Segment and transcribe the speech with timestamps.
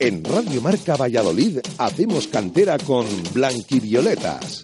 [0.00, 4.62] En Radio Marca Valladolid hacemos cantera con Blanquivioletas.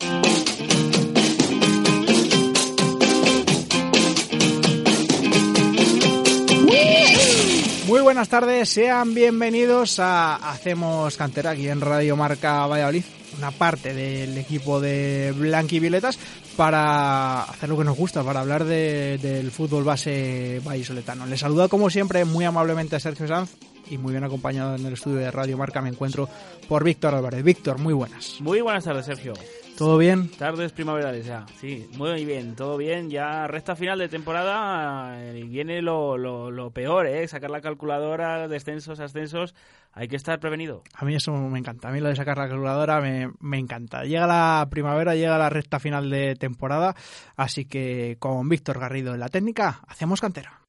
[7.88, 13.02] Muy buenas tardes, sean bienvenidos a Hacemos Cantera aquí en Radio Marca Valladolid,
[13.44, 16.18] una parte del equipo de Blanquivioletas
[16.56, 21.26] para hacer lo que nos gusta, para hablar de- del fútbol base vallisoletano.
[21.26, 23.50] Les saluda como siempre muy amablemente a Sergio Sanz
[23.90, 26.26] y muy bien acompañado en el estudio de Radio Marca me encuentro
[26.68, 27.44] por Víctor Álvarez.
[27.44, 28.36] Víctor, muy buenas.
[28.40, 29.34] Muy buenas tardes, Sergio.
[29.76, 30.30] ¿Todo bien?
[30.30, 31.46] Tardes primaverales ya.
[31.60, 33.10] Sí, muy bien, todo bien.
[33.10, 37.26] Ya recta final de temporada eh, viene lo, lo, lo peor, ¿eh?
[37.26, 39.54] Sacar la calculadora, descensos, ascensos.
[39.92, 40.82] Hay que estar prevenido.
[40.94, 41.88] A mí eso me encanta.
[41.88, 44.04] A mí lo de sacar la calculadora me, me encanta.
[44.04, 46.94] Llega la primavera, llega la recta final de temporada,
[47.36, 50.60] así que con Víctor Garrido en la técnica, hacemos cantera.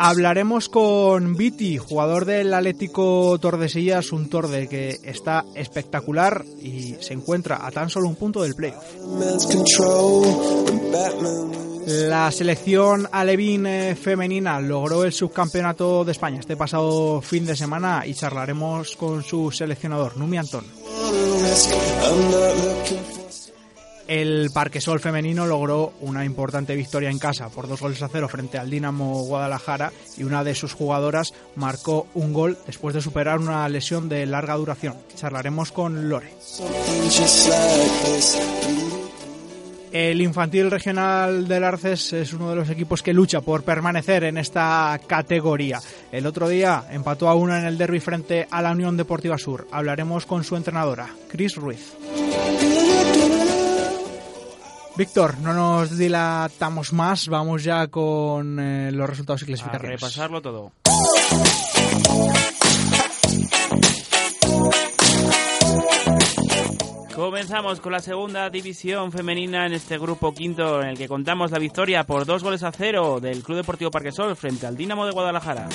[0.00, 7.66] Hablaremos con Viti, jugador del Atlético Tordesillas, un Torde que está espectacular y se encuentra
[7.66, 8.84] a tan solo un punto del playoff.
[11.86, 18.04] La selección alevín eh, femenina logró el subcampeonato de España este pasado fin de semana
[18.06, 20.64] y charlaremos con su seleccionador, Numi Antón.
[24.08, 28.56] El Parquesol femenino logró una importante victoria en casa por dos goles a cero frente
[28.56, 33.68] al Dinamo Guadalajara y una de sus jugadoras marcó un gol después de superar una
[33.68, 34.96] lesión de larga duración.
[35.14, 36.32] Charlaremos con Lore.
[39.92, 44.38] El infantil regional del Arces es uno de los equipos que lucha por permanecer en
[44.38, 45.80] esta categoría.
[46.10, 49.68] El otro día empató a uno en el derby frente a la Unión Deportiva Sur.
[49.70, 51.94] Hablaremos con su entrenadora, Chris Ruiz.
[54.98, 60.00] Víctor, no nos dilatamos más, vamos ya con eh, los resultados y A clasificaciones.
[60.00, 60.72] repasarlo todo.
[67.14, 71.60] Comenzamos con la segunda división femenina en este grupo quinto en el que contamos la
[71.60, 75.68] victoria por dos goles a cero del Club Deportivo Parquesol frente al Dinamo de Guadalajara.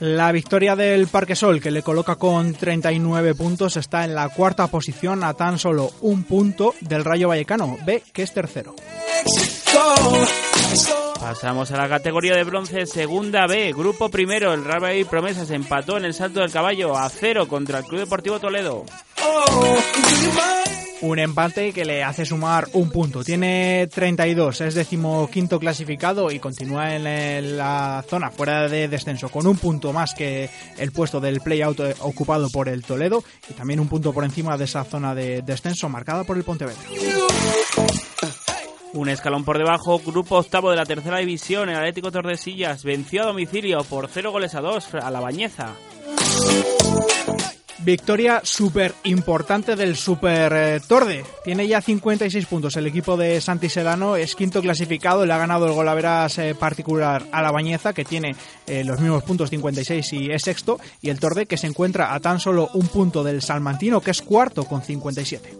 [0.00, 5.24] La victoria del Parquesol, que le coloca con 39 puntos, está en la cuarta posición
[5.24, 8.74] a tan solo un punto del Rayo Vallecano, B, que es tercero.
[11.18, 14.52] Pasamos a la categoría de bronce, segunda B, grupo primero.
[14.52, 18.00] El Real Valladolid Promesas empató en el salto del caballo a cero contra el Club
[18.00, 18.84] Deportivo Toledo.
[21.02, 23.22] Un empate que le hace sumar un punto.
[23.22, 29.58] Tiene 32, es decimoquinto clasificado y continúa en la- zona fuera de descenso con un
[29.58, 30.48] punto más que
[30.78, 34.56] el puesto del play-out eh, ocupado por el Toledo y también un punto por encima
[34.56, 36.80] de esa zona de descenso marcada por el Pontevedra.
[38.94, 43.26] Un escalón por debajo, grupo octavo de la tercera división, el Atlético Tordesillas venció a
[43.26, 45.74] domicilio por 0 goles a 2 a la Bañeza.
[47.78, 51.24] Victoria súper importante del Super eh, Torde.
[51.44, 52.76] Tiene ya 56 puntos.
[52.76, 55.26] El equipo de Santi Sedano es quinto clasificado.
[55.26, 58.34] Le ha ganado el golaveras eh, particular a la Bañeza, que tiene
[58.66, 60.80] eh, los mismos puntos, 56 y es sexto.
[61.02, 64.22] Y el Torde, que se encuentra a tan solo un punto del Salmantino, que es
[64.22, 65.54] cuarto con 57.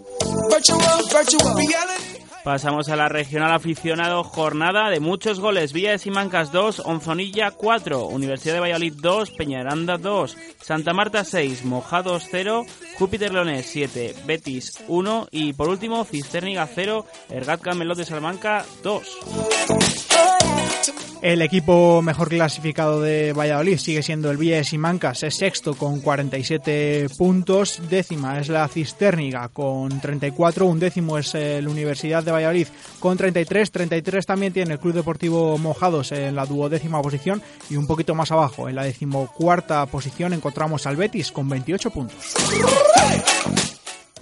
[2.46, 5.72] Pasamos a la regional aficionado, jornada de muchos goles.
[5.72, 11.64] Villa de Simancas 2, Onzonilla 4, Universidad de Valladolid 2, Peñaranda 2, Santa Marta 6,
[11.64, 12.64] Mojados 0,
[13.00, 20.75] Júpiter Leones 7, Betis 1 y por último Cisterniga 0, Ergat Camelot de Salamanca 2.
[21.22, 26.00] El equipo mejor clasificado de Valladolid sigue siendo el Villa de Simancas, es sexto con
[26.00, 32.32] 47 puntos, décima es la Cisterniga con 34, un décimo es eh, la Universidad de
[32.32, 32.68] Valladolid
[33.00, 37.86] con 33, 33 también tiene el Club Deportivo Mojados en la duodécima posición y un
[37.86, 42.34] poquito más abajo, en la decimocuarta posición encontramos al Betis con 28 puntos.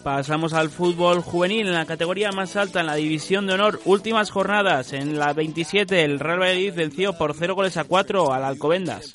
[0.05, 3.81] Pasamos al fútbol juvenil en la categoría más alta, en la división de honor.
[3.87, 4.93] Últimas jornadas.
[4.93, 9.15] En la 27, el Real Valladolid venció por 0 goles a 4 al Alcobendas.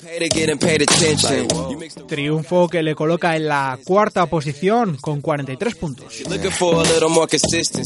[2.08, 6.22] Triunfo que le coloca en la cuarta posición con 43 puntos.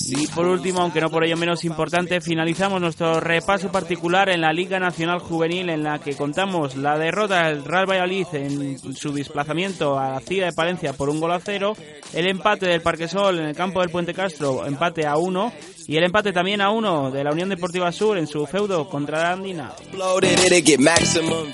[0.08, 4.54] Y por último, aunque no por ello menos importante, finalizamos nuestro repaso particular en la
[4.54, 9.98] Liga Nacional Juvenil, en la que contamos la derrota del Real Valladolid en su desplazamiento
[9.98, 11.76] a la Cida de Palencia por un gol a cero,
[12.14, 15.52] el empate del Parquesol en el campo del Puente Castro, empate a uno.
[15.86, 19.18] Y el empate también a uno de la Unión Deportiva Sur en su feudo contra
[19.22, 19.72] la Andina.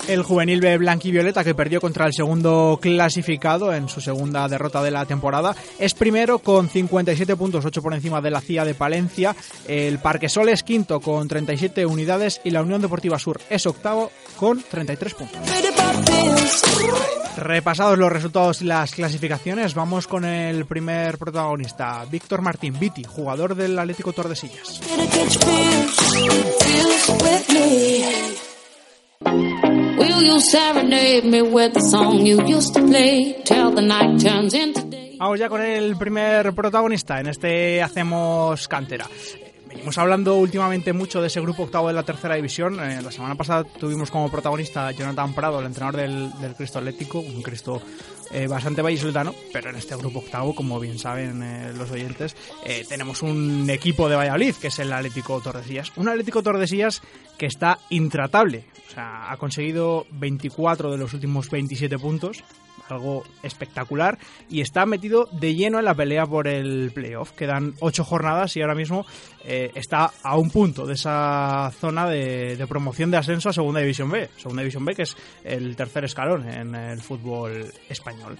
[0.07, 4.91] El juvenil B Blanquivioleta, que perdió contra el segundo clasificado en su segunda derrota de
[4.91, 9.35] la temporada, es primero con 57 puntos, 8 por encima de la CIA de Palencia.
[9.67, 14.61] El Parquesol es quinto con 37 unidades y la Unión Deportiva Sur es octavo con
[14.61, 15.41] 33 puntos.
[17.37, 21.30] Repasados los resultados y las clasificaciones, vamos con el primer protagonista,
[22.09, 24.81] Víctor Martín Viti, jugador del Atlético Tordesillas.
[35.17, 37.19] Vamos ya con el primer protagonista.
[37.19, 39.07] En este hacemos cantera.
[39.81, 42.79] Venimos hablando últimamente mucho de ese grupo octavo de la tercera división.
[42.79, 47.19] Eh, la semana pasada tuvimos como protagonista Jonathan Prado, el entrenador del, del Cristo Atlético,
[47.19, 47.81] un Cristo
[48.33, 52.85] eh, bastante vallisoletano, pero en este grupo octavo, como bien saben eh, los oyentes, eh,
[52.87, 55.91] tenemos un equipo de Valladolid, que es el Atlético Tordesillas.
[55.97, 57.01] Un Atlético Tordesillas
[57.37, 58.65] que está intratable.
[58.87, 62.43] O sea, ha conseguido 24 de los últimos 27 puntos,
[62.95, 64.17] algo espectacular
[64.49, 67.31] y está metido de lleno en la pelea por el playoff.
[67.31, 69.05] Quedan ocho jornadas y ahora mismo
[69.45, 73.79] eh, está a un punto de esa zona de, de, promoción de ascenso a Segunda
[73.79, 74.29] División B.
[74.37, 78.37] Segunda División B que es el tercer escalón en el fútbol español.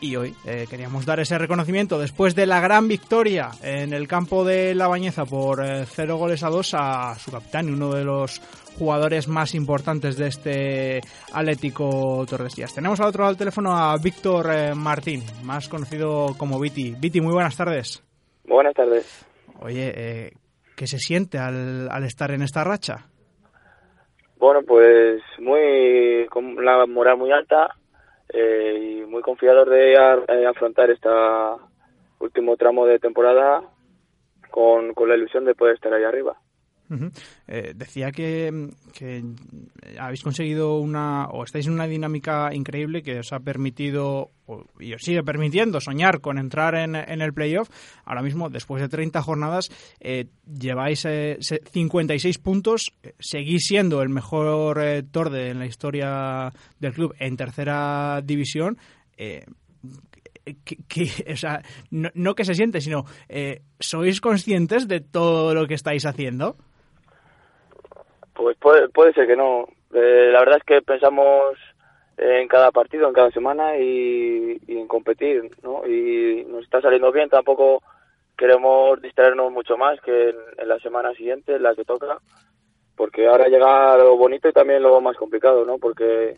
[0.00, 4.44] Y hoy eh, queríamos dar ese reconocimiento después de la gran victoria en el campo
[4.44, 8.04] de La Bañeza por eh, cero goles a dos a su capitán y uno de
[8.04, 8.40] los
[8.78, 11.00] jugadores más importantes de este
[11.32, 12.74] Atlético Tordesillas.
[12.74, 16.94] Tenemos al otro lado del teléfono a Víctor eh, Martín, más conocido como Viti.
[16.98, 18.02] Viti, muy buenas tardes.
[18.44, 19.24] Buenas tardes.
[19.60, 20.32] Oye, eh,
[20.76, 23.06] ¿qué se siente al, al estar en esta racha?
[24.36, 27.74] Bueno, pues muy con la moral muy alta
[28.34, 31.08] eh, y muy confiado de a, afrontar este
[32.18, 33.62] último tramo de temporada
[34.50, 36.36] con, con la ilusión de poder estar ahí arriba.
[37.48, 39.24] Eh, decía que, que,
[39.98, 44.92] habéis conseguido una, o estáis en una dinámica increíble que os ha permitido, o, y
[44.92, 47.70] os sigue permitiendo soñar con entrar en, en, el playoff.
[48.04, 49.70] Ahora mismo, después de 30 jornadas,
[50.00, 56.92] eh, lleváis eh, 56 puntos, seguís siendo el mejor eh, torde en la historia del
[56.92, 58.78] club en tercera división.
[59.16, 59.44] Eh,
[61.32, 65.74] o sea, no, no, que se siente, sino eh, ¿sois conscientes de todo lo que
[65.74, 66.56] estáis haciendo?
[68.34, 69.66] Pues puede, puede ser que no.
[69.92, 71.56] Eh, la verdad es que pensamos
[72.16, 75.86] en cada partido, en cada semana y, y, en competir, ¿no?
[75.86, 77.82] Y nos está saliendo bien, tampoco
[78.36, 82.18] queremos distraernos mucho más que en, la semana siguiente, en la que toca,
[82.96, 85.78] porque ahora llega lo bonito y también lo más complicado, ¿no?
[85.78, 86.36] Porque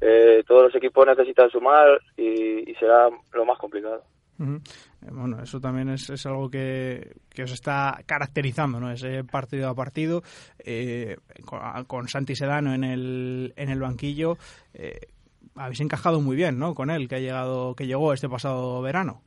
[0.00, 4.02] eh, todos los equipos necesitan sumar y será lo más complicado.
[4.42, 4.60] -huh.
[5.12, 8.90] Bueno, eso también es, es algo que, que, os está caracterizando, ¿no?
[8.90, 10.22] Ese partido a partido,
[10.58, 14.36] eh, con, con, Santi Sedano en el, en el banquillo,
[14.74, 15.00] eh,
[15.56, 16.74] habéis encajado muy bien, ¿no?
[16.74, 19.22] Con él, que ha llegado, que llegó este pasado verano.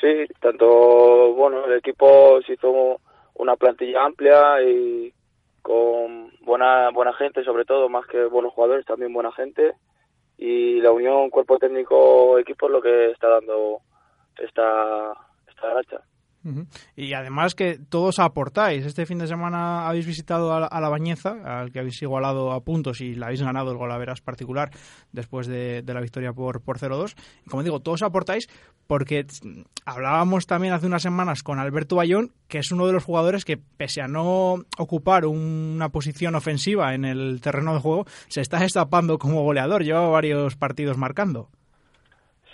[0.00, 3.00] Sí, tanto, bueno, el equipo se hizo
[3.34, 5.12] una plantilla amplia y
[5.62, 9.72] con buena buena gente, sobre todo, más que buenos jugadores, también buena gente.
[10.38, 13.80] Y la unión cuerpo técnico equipo es lo que está dando
[14.38, 15.12] esta,
[15.48, 16.02] esta racha.
[16.94, 18.84] Y además que todos aportáis.
[18.84, 22.62] Este fin de semana habéis visitado a la, la, Bañeza, al que habéis igualado a
[22.62, 24.70] puntos y le habéis ganado el golaveras particular
[25.12, 27.14] después de, de la victoria por, por 0-2.
[27.48, 28.48] Como digo, todos aportáis
[28.86, 29.26] porque
[29.84, 33.56] hablábamos también hace unas semanas con Alberto Bayón, que es uno de los jugadores que,
[33.56, 39.18] pese a no ocupar una posición ofensiva en el terreno de juego, se está destapando
[39.18, 39.82] como goleador.
[39.82, 41.50] Lleva varios partidos marcando.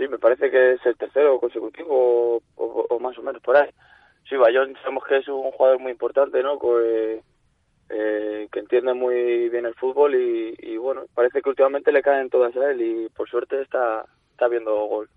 [0.02, 3.71] Sí, me parece que es el tercero consecutivo o, más o menos por ahí.
[4.28, 6.59] Sí, Bayón sabemos que es un jugador muy importante, ¿no?
[6.59, 7.21] Que,
[7.88, 12.56] eh, que entiende muy bien el fútbol y, bueno, parece que últimamente le caen todas
[12.56, 15.09] a él y por suerte está, está viendo gol.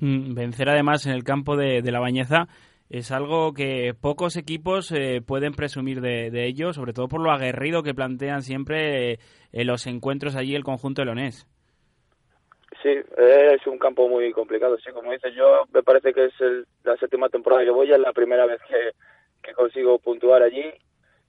[0.00, 2.48] Mm, vencer además en el campo de, la Bañeza
[2.90, 7.32] es algo que pocos equipos eh, pueden presumir de, de, ello, sobre todo por lo
[7.32, 11.46] aguerrido que plantean siempre eh, los encuentros allí el conjunto leonés.
[12.82, 14.76] Sí, es un campo muy complicado.
[14.78, 17.98] Sí, como dices yo, me parece que es el, la séptima temporada que voy, es
[17.98, 18.92] la primera vez que,
[19.42, 20.72] que consigo puntuar allí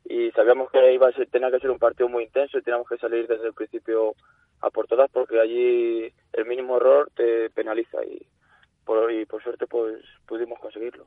[0.06, 2.88] y sabíamos que iba a ser, tenía que ser un partido muy intenso y teníamos
[2.90, 4.16] que salir desde el principio
[4.62, 8.26] a por todas porque allí el mínimo error te penaliza y
[8.84, 11.06] por, y por suerte pues pudimos conseguirlo.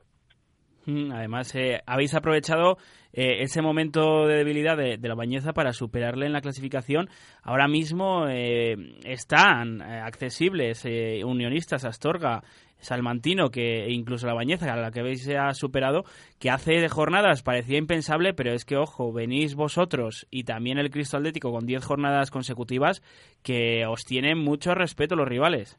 [0.87, 2.77] Mm, además, eh, habéis aprovechado
[3.11, 7.09] eh, ese momento de debilidad de, la Bañeza para superarle en la clasificación.
[7.43, 10.85] Ahora mismo eh, están accesibles
[11.25, 12.41] unionistas, Astorga,
[12.79, 16.05] Salmantino, que e incluso la Bañeza, a la que habéis ha superado,
[16.39, 21.17] que hace jornadas parecía impensable, pero es que, ojo, venís vosotros y también el Cristo
[21.17, 23.01] Atlético con 10 jornadas consecutivas
[23.43, 25.77] que os tienen mucho respeto los rivales.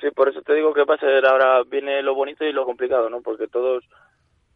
[0.00, 3.20] Sí, por eso te digo que pasa, ahora viene lo bonito y lo complicado, ¿no?
[3.20, 3.84] Porque todos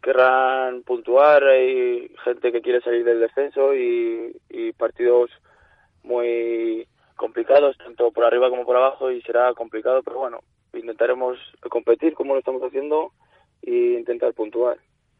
[0.01, 4.35] querrán puntuar, hay gente que quiere salir del descenso y,
[4.77, 5.29] partidos
[6.03, 10.39] muy complicados, tanto por arriba como por abajo, y será complicado, pero bueno,
[10.73, 11.37] intentaremos
[11.69, 13.11] competir como lo estamos haciendo
[13.61, 14.77] e intentar puntuar.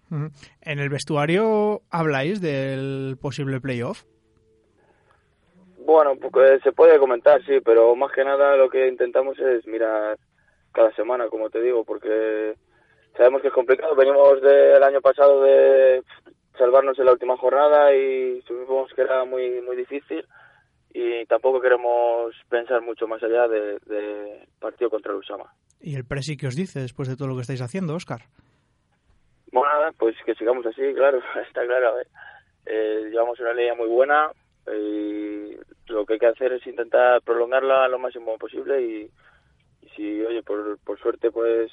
[0.09, 4.03] ¿En el vestuario habláis del posible playoff?
[5.89, 10.19] Bueno, pues, se puede comentar, sí, pero más que nada lo que intentamos es mirar
[10.71, 12.53] cada semana, como te digo, porque
[13.17, 13.95] sabemos que es complicado.
[13.95, 16.03] Venimos del año pasado de
[16.59, 20.23] salvarnos en la última jornada y supimos que era muy muy difícil
[20.93, 25.51] y tampoco queremos pensar mucho más allá del de partido contra el Usama.
[25.81, 28.21] ¿Y el presi qué os dice después de todo lo que estáis haciendo, Oscar?
[29.51, 31.17] Bueno, pues que sigamos así, claro,
[31.47, 31.95] está claro.
[32.67, 34.29] Eh, llevamos una línea muy buena,
[34.67, 35.57] y
[35.89, 39.11] lo que hay que hacer es intentar prolongarla lo máximo posible y,
[39.95, 41.71] si, oye, por, por suerte, pues,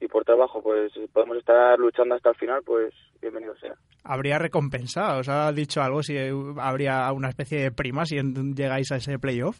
[0.00, 3.74] y por trabajo, pues, podemos estar luchando hasta el final, pues, bienvenido sea.
[4.04, 5.18] ¿Habría recompensa?
[5.18, 6.16] ¿Os ha dicho algo si
[6.58, 8.16] habría una especie de prima si
[8.54, 9.58] llegáis a ese playoff?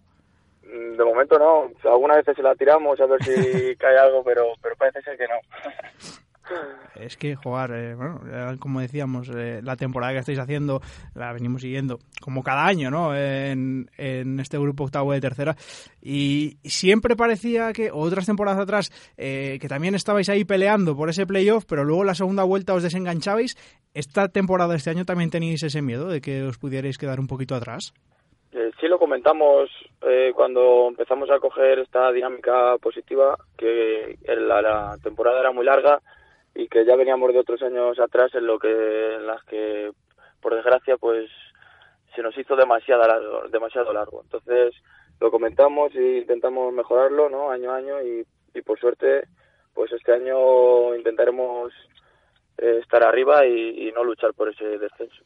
[0.62, 1.70] Mm, de momento no.
[1.90, 5.26] Algunas veces se la tiramos a ver si cae algo, pero, pero parece ser que
[5.26, 5.38] no.
[6.98, 8.20] Es que jugar, eh, bueno,
[8.58, 10.80] como decíamos, eh, la temporada que estáis haciendo
[11.14, 13.14] la venimos siguiendo como cada año, ¿no?
[13.14, 15.54] En, este grupo octavo de tercera.
[16.02, 21.26] Y siempre parecía que, otras temporadas atrás, eh, que también estabais ahí peleando por ese
[21.26, 23.56] playoff, pero luego la segunda vuelta os desenganchabais.
[23.94, 27.54] ¿Esta temporada, este año, también tenéis ese miedo de que os pudierais quedar un poquito
[27.54, 27.92] atrás?
[28.80, 29.68] sí lo comentamos
[30.34, 36.00] cuando empezamos a coger esta dinámica positiva, que la temporada era muy larga
[36.58, 39.92] y que ya veníamos de otros años atrás en lo que en las que
[40.42, 41.30] por desgracia pues
[42.16, 44.22] se nos hizo demasiado largo, demasiado largo.
[44.24, 44.74] Entonces
[45.20, 47.52] lo comentamos e intentamos mejorarlo, ¿no?
[47.52, 49.28] Año a año y, y por suerte
[49.72, 51.72] pues este año intentaremos
[52.60, 55.22] eh, estar arriba y, no luchar por ese descenso.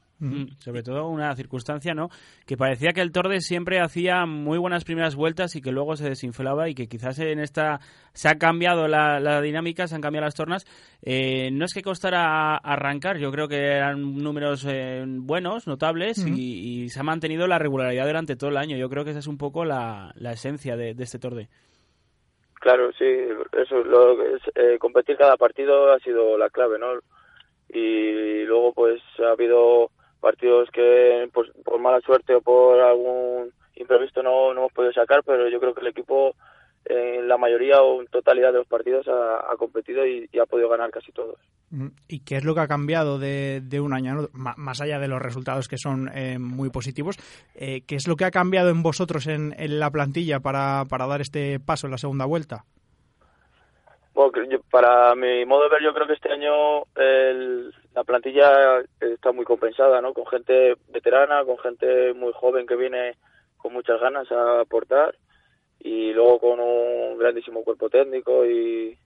[0.59, 2.11] Sobre todo una circunstancia, ¿no?
[2.47, 6.09] Que parecía que el Torde siempre hacía muy buenas primeras vueltas y que luego se
[6.09, 7.81] desinflaba y que quizás en esta
[8.13, 10.65] se ha cambiado la, dinámica, se han cambiado las tornas.
[11.03, 16.89] Eh, no es que costara arrancar, yo creo que eran números eh, buenos, notables y,
[16.91, 18.77] se ha mantenido la regularidad durante todo el año.
[18.77, 21.49] Yo creo que esa es un poco la, esencia de, este Torde.
[22.61, 24.19] Claro, sí, eso, lo,
[24.79, 27.01] competir cada partido ha sido la clave, ¿no?
[27.73, 34.23] Y luego pues ha habido partidos que pues, por mala suerte o por algún imprevisto
[34.23, 36.35] no, no hemos podido sacar, pero yo creo que el equipo
[36.85, 40.91] en la mayoría o en totalidad de los partidos ha, competido y, ha podido ganar
[40.91, 41.39] casi todos.
[42.09, 45.23] ¿Y qué es lo que ha cambiado de, de un año, más allá de los
[45.23, 47.17] resultados que son eh, muy positivos?
[47.55, 51.07] Eh, ¿Qué es lo que ha cambiado en vosotros en, en la plantilla para, para
[51.07, 52.65] dar este paso en la segunda vuelta?
[54.15, 54.33] Bueno,
[54.71, 56.85] para mi modo de ver, yo creo que este año
[57.95, 60.13] la plantilla está muy compensada, ¿no?
[60.13, 63.17] Con gente veterana, con gente muy joven que viene
[63.57, 65.15] con muchas ganas a aportar
[65.79, 68.99] y luego con un grandísimo cuerpo técnico y,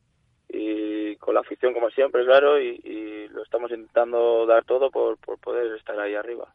[1.19, 5.39] con la afición como siempre, claro, y, y lo estamos intentando dar todo por, por
[5.39, 6.53] poder estar ahí arriba.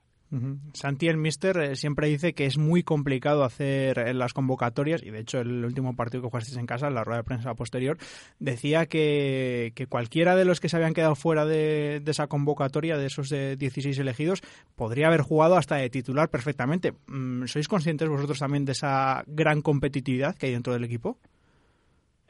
[0.73, 5.09] Santi, el Mister, eh, siempre dice que es muy complicado hacer eh, las convocatorias, y
[5.09, 7.97] de hecho el último partido que jugasteis en casa, en la rueda de prensa posterior,
[8.39, 13.29] decía que, cualquiera de los que se habían quedado fuera de, esa convocatoria, de esos
[13.29, 14.41] de 16 elegidos,
[14.77, 16.93] podría haber jugado hasta de titular perfectamente.
[17.07, 21.17] Mm, ¿Sois conscientes vosotros también de esa gran competitividad que hay dentro del equipo?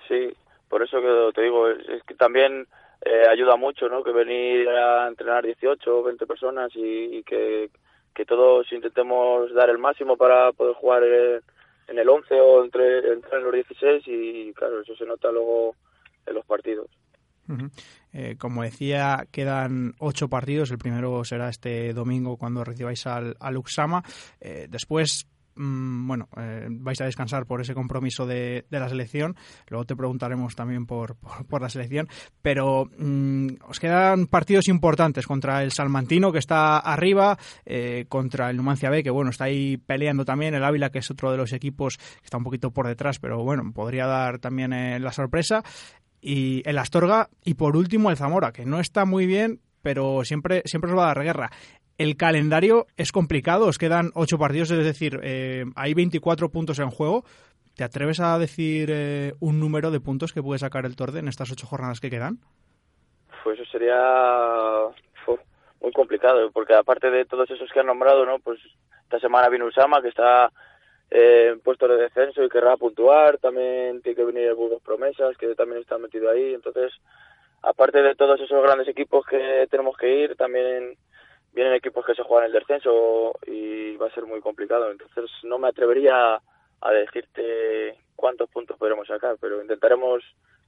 [0.08, 0.34] Sí,
[0.70, 2.66] por eso que te digo, es, que también
[3.06, 4.04] eh, ayuda mucho, ¿no?
[4.04, 7.70] Que venir a entrenar 18 o 20 personas y que
[8.14, 13.42] que todos intentemos dar el máximo para poder jugar en, el 11 o entre, entre
[13.42, 15.76] los 16 y claro, eso se nota luego
[16.26, 16.88] en los partidos.
[18.14, 20.72] Eh, como decía, quedan ocho partidos.
[20.72, 24.04] El primero será este domingo cuando recibáis al, al Uxama.
[24.40, 25.28] Eh, después
[25.62, 29.36] Mm, bueno, eh, vais a descansar por ese compromiso de, la selección.
[29.68, 32.08] Luego te preguntaremos también por, por, la selección.
[32.42, 38.58] Pero mm, os quedan partidos importantes contra el Salmantino, que está arriba, eh, contra el
[38.58, 40.56] Numancia B, que bueno, está ahí peleando también.
[40.56, 43.44] El Ávila, que es otro de los equipos que está un poquito por detrás, pero
[43.44, 45.64] bueno, podría dar también eh, la sorpresa
[46.22, 50.64] y el Astorga y por último el Zamora, que no está muy bien, pero siempre,
[50.66, 51.52] siempre os va a dar guerra.
[52.02, 56.90] El calendario es complicado, os quedan ocho partidos, es decir, eh, hay 24 puntos en
[56.90, 57.26] juego.
[57.76, 61.28] ¿Te atreves a decir eh, un número de puntos que puede sacar el Torde en
[61.28, 62.40] estas ocho jornadas que quedan?
[63.44, 64.02] Pues eso sería
[65.80, 68.40] muy complicado, porque aparte de todos esos que han nombrado, ¿no?
[68.40, 68.60] Pues
[69.04, 70.52] esta semana viene Usama, que está
[71.12, 75.38] eh, en puesto de descenso y querrá puntuar, también tiene que venir el Burgos Promesas,
[75.38, 76.94] que también está metido ahí, entonces,
[77.62, 80.98] aparte de todos esos grandes equipos que tenemos que ir, también
[81.54, 85.58] vienen equipos que se juegan el descenso y va a ser muy complicado, entonces no
[85.58, 86.42] me atrevería
[86.82, 90.24] a decirte cuántos puntos podremos sacar, pero intentaremos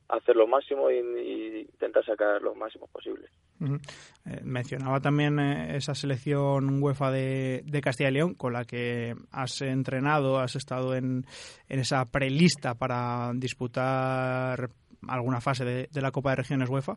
[0.09, 3.27] hacer lo máximo y, intentar sacar lo máximo posible.
[3.61, 9.61] Eh, mencionaba también eh, esa selección UEFA de, Castilla y León con la que has
[9.61, 11.25] entrenado, has estado en,
[11.69, 14.69] en esa prelista para disputar
[15.07, 16.95] alguna fase de, la Copa de Regiones UEFA.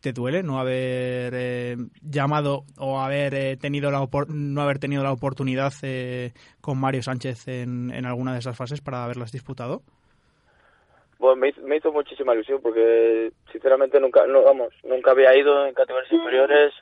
[0.00, 5.72] ¿Te duele no haber eh, llamado o haber tenido la no haber tenido la oportunidad
[6.60, 9.82] con Mario Sánchez en, en alguna de esas fases para haberlas disputado?
[11.18, 16.12] Bueno, me hizo, muchísima ilusión porque sinceramente nunca, no, vamos, nunca había ido en categorías
[16.12, 16.72] inferiores,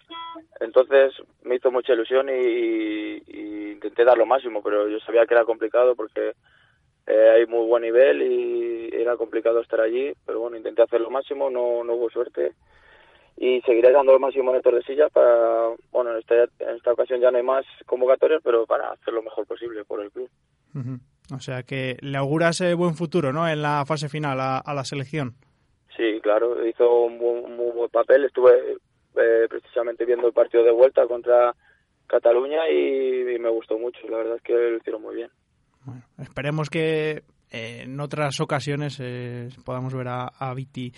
[0.61, 3.23] entonces me hizo mucha ilusión y,
[3.73, 6.33] intenté dar lo máximo, pero yo sabía que era complicado porque
[7.07, 11.11] eh, hay muy buen nivel y era complicado estar allí, pero bueno, intenté hacer lo
[11.11, 12.53] máximo, no, no hubo suerte
[13.47, 17.31] y seguiré dando lo máximo el silla para, bueno, en esta, en esta ocasión ya
[17.31, 20.29] no hay más convocatorias, pero para hacer lo mejor posible por el club.
[21.35, 23.49] O sea que le auguras buen futuro, ¿no?
[23.49, 25.35] En la fase final a, la selección.
[25.97, 28.25] Sí, claro, hizo un muy, buen papel.
[28.25, 28.53] Estuve
[29.17, 31.55] eh, precisamente viendo el partido de vuelta contra
[32.07, 34.07] Cataluña y, y, me gustó mucho.
[34.09, 35.31] La verdad es que lo hicieron muy bien.
[35.85, 40.93] Bueno, esperemos que en otras ocasiones eh, podamos ver a, a, Viti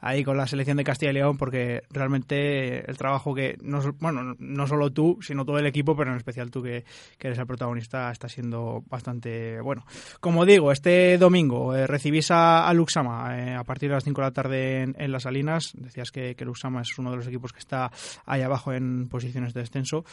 [0.00, 4.34] ahí con la selección de Castilla y León porque realmente el trabajo que no, bueno
[4.38, 6.84] no solo tú sino todo el equipo pero en especial tú que,
[7.20, 9.84] eres el protagonista está siendo bastante bueno.
[10.20, 14.26] Como digo este domingo eh, recibís a, Luxama eh, a partir de las 5 de
[14.26, 15.72] la tarde en, las Salinas.
[15.74, 17.90] Decías que, que Luxama es uno de los equipos que está
[18.26, 20.04] ahí abajo en posiciones de descenso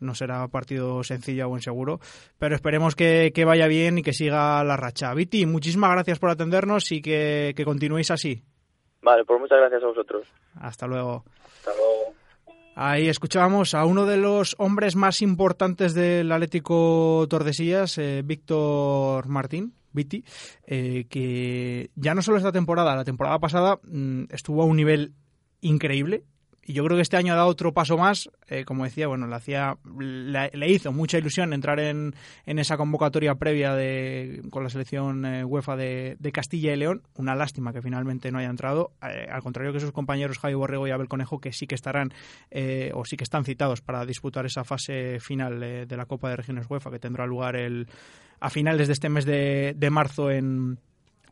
[0.00, 2.00] no será partido sencillo o inseguro,
[2.38, 5.14] pero esperemos que, vaya bien y que siga la racha.
[5.14, 8.42] Viti, muchísimas gracias por atendernos y que, que continuéis así.
[9.02, 10.28] Vale, pues muchas gracias a vosotros.
[10.60, 11.24] Hasta luego.
[11.58, 12.14] Hasta luego.
[12.74, 19.74] Ahí escuchábamos a uno de los hombres más importantes del Atlético Tordesillas, eh, Víctor Martín,
[19.92, 20.24] Viti,
[20.66, 25.12] eh, que ya no solo esta temporada, la temporada pasada mm, estuvo a un nivel
[25.60, 26.24] increíble
[26.70, 28.30] y yo creo que este año ha dado otro paso más.
[28.48, 32.14] Eh, como decía, bueno, le, hacía, le, hizo mucha ilusión entrar en,
[32.46, 37.02] en, esa convocatoria previa de, con la selección eh, UEFA de, Castilla y León.
[37.16, 38.92] Una lástima que finalmente no haya entrado.
[39.02, 42.12] Eh, al contrario que sus compañeros Javi Borrego y Abel Conejo, que sí que estarán
[42.94, 46.70] o sí que están citados para disputar esa fase final de la Copa de Regiones
[46.70, 47.88] UEFA que tendrá lugar el,
[48.38, 50.78] a finales de este mes de, de marzo en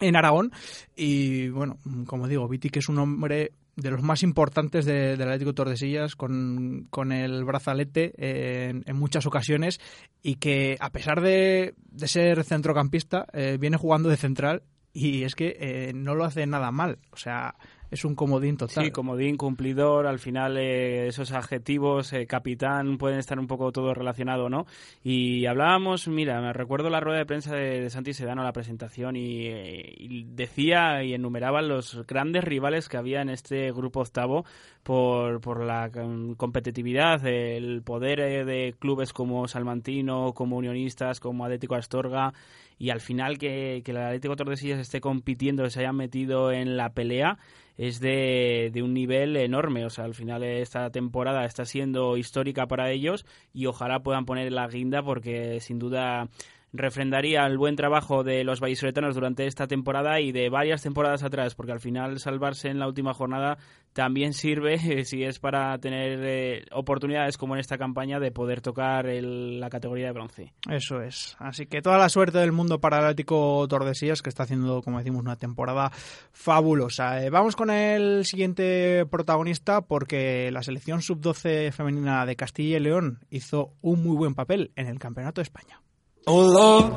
[0.01, 0.53] en Aragón
[0.96, 5.55] y bueno, como digo, Viti que es un hombre de los más importantes del Atlético
[5.55, 9.81] Tordesillas con, con el brazalete en, muchas ocasiones
[10.21, 15.37] y que a pesar de, de ser centrocampista eh, viene jugando de central y es
[15.37, 17.55] que eh, no lo hace nada mal, o sea,
[17.90, 18.85] es un comodín total.
[18.85, 23.94] Sí, comodín, cumplidor, al final eh, esos adjetivos, eh, capitán, pueden estar un poco todo
[23.94, 24.66] relacionado, ¿no?
[25.03, 29.46] Y hablábamos, mira, me recuerdo la rueda de prensa de, Santi Sedano, la presentación, y,
[29.48, 34.44] y, decía y enumeraba los grandes rivales que había en este grupo octavo
[34.83, 35.90] por, por la
[36.37, 42.33] competitividad, el poder eh, de clubes como Salmantino, como Unionistas, como Atlético Astorga,
[42.79, 46.94] y al final que, que el Atlético Tordesillas esté compitiendo, se haya metido en la
[46.94, 47.38] pelea,
[47.79, 49.87] es de, de, un nivel enorme.
[49.87, 54.53] O sea, al final esta temporada está siendo histórica para ellos y ojalá puedan poner
[54.53, 56.29] la guinda porque sin duda
[56.72, 61.54] refrendaría el buen trabajo de los vallisoletanos durante esta temporada y de varias temporadas atrás,
[61.54, 63.59] porque al final salvarse en la última jornada
[63.92, 69.07] también sirve, si es para tener eh, oportunidades como en esta campaña de poder tocar
[69.07, 70.52] la categoría de bronce.
[70.70, 71.37] Eso es.
[71.38, 75.22] Así que toda la suerte del mundo para el Tordesillas, que está haciendo, como decimos,
[75.22, 75.90] una temporada
[76.33, 77.24] fabulosa.
[77.24, 83.20] Eh, vamos con el siguiente protagonista, porque la selección sub-12 femenina de Castilla y León
[83.31, 85.81] hizo un muy buen papel en el Campeonato de España.
[86.26, 86.92] Oh Lord,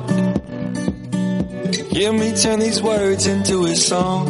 [1.92, 4.26] hear me turn these words into a song.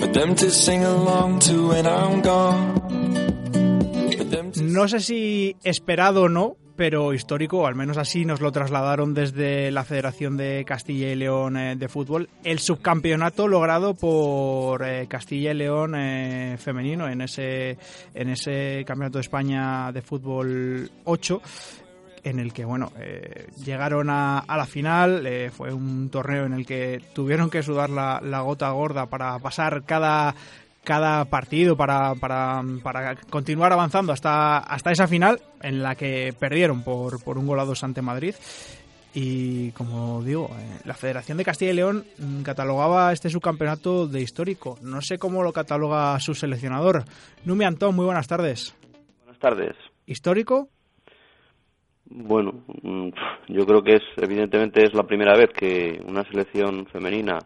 [0.00, 2.78] For them to sing along to when I'm gone.
[4.60, 9.72] No sé si esperado o no, pero histórico, al menos así nos lo trasladaron desde
[9.72, 15.50] la Federación de Castilla y León eh, de Fútbol, el subcampeonato logrado por eh, Castilla
[15.50, 17.78] y León eh, femenino en ese,
[18.14, 21.42] en ese Campeonato de España de Fútbol 8
[22.24, 22.92] en el que bueno
[23.64, 28.40] llegaron a, la final fue un torneo en el que tuvieron que sudar la, la
[28.40, 30.34] gota gorda para pasar cada
[30.88, 36.82] cada partido para, para, para, continuar avanzando hasta, hasta esa final en la que perdieron
[36.82, 38.34] por, por un gol a dos ante Madrid.
[39.12, 44.22] Y como digo, eh, la Federación de Castilla y León mm, catalogaba este subcampeonato de
[44.22, 44.78] histórico.
[44.80, 47.04] No sé cómo lo cataloga su seleccionador.
[47.44, 48.74] Numi Antón, muy buenas tardes.
[49.24, 49.76] Buenas tardes.
[50.06, 50.70] ¿Histórico?
[52.10, 53.08] Bueno, mm,
[53.48, 57.38] yo creo que es, evidentemente, es la primera vez que una selección femenina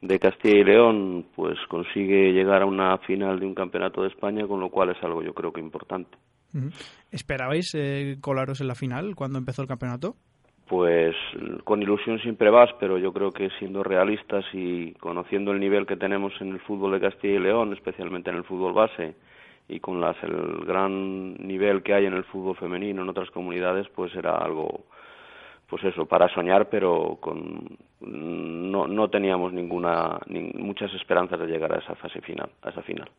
[0.00, 4.46] de Castilla y León pues consigue llegar a una final de un campeonato de España,
[4.46, 6.16] con lo cual es algo yo creo que importante.
[7.10, 10.16] ¿Esperabais eh, colaros en la final cuando empezó el campeonato?
[10.68, 11.14] Pues
[11.64, 15.96] con ilusión siempre vas, pero yo creo que siendo realistas y conociendo el nivel que
[15.96, 19.14] tenemos en el fútbol de Castilla y León, especialmente en el fútbol base,
[19.68, 23.88] y con las, el gran nivel que hay en el fútbol femenino en otras comunidades,
[23.94, 24.84] pues era algo
[25.68, 30.18] pues eso, para soñar, pero con no, no teníamos ninguna
[30.54, 33.10] muchas esperanzas de llegar a esa fase final, a esa final.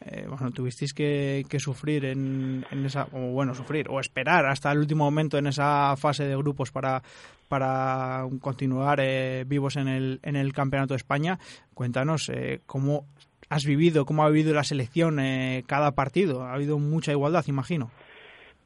[0.00, 4.70] Eh, bueno, tuvisteis que, que sufrir en, en, esa, o bueno, sufrir, o esperar hasta
[4.72, 7.02] el último momento en esa fase de grupos para,
[7.48, 11.38] para continuar eh, vivos en el, en el Campeonato de España.
[11.72, 13.06] Cuéntanos eh, cómo
[13.48, 15.18] has vivido, cómo ha vivido la selección
[15.66, 16.42] cada partido.
[16.42, 17.90] Ha habido mucha igualdad, imagino.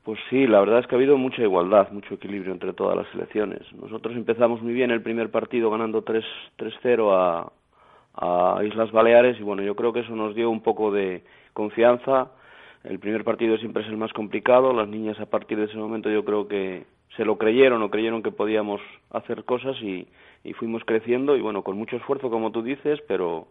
[0.04, 3.06] Pues sí, la verdad es que ha habido mucha igualdad, mucho equilibrio entre todas las
[3.12, 3.60] selecciones.
[3.72, 7.52] Nosotros empezamos muy bien el primer partido ganando 3-0 a,
[8.14, 12.32] a Islas Baleares y bueno, yo creo que eso nos dio un poco de confianza.
[12.82, 14.72] El primer partido siempre es el más complicado.
[14.72, 16.84] Las niñas a partir de ese momento yo creo que
[17.16, 18.80] se lo creyeron o creyeron que podíamos
[19.12, 20.08] hacer cosas y,
[20.42, 23.46] y fuimos creciendo y bueno, con mucho esfuerzo como tú dices, pero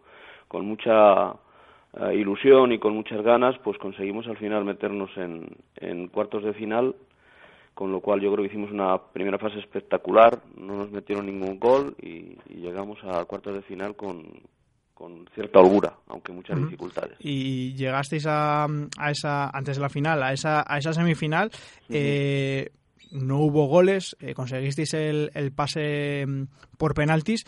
[0.52, 1.32] con mucha
[1.94, 6.52] eh, ilusión y con muchas ganas, pues conseguimos al final meternos en, en cuartos de
[6.52, 6.94] final,
[7.72, 11.58] con lo cual yo creo que hicimos una primera fase espectacular, no nos metieron ningún
[11.58, 14.24] gol y, llegamos a cuartos de final con,
[14.94, 17.16] con cierta holgura, aunque muchas dificultades.
[17.18, 18.66] Y llegasteis a,
[18.98, 21.50] a, esa, antes de la final, a esa, a esa semifinal,
[21.88, 22.70] eh,
[23.10, 26.44] no hubo goles, eh, conseguisteis el, el, pase mm,
[26.78, 27.44] por penaltis,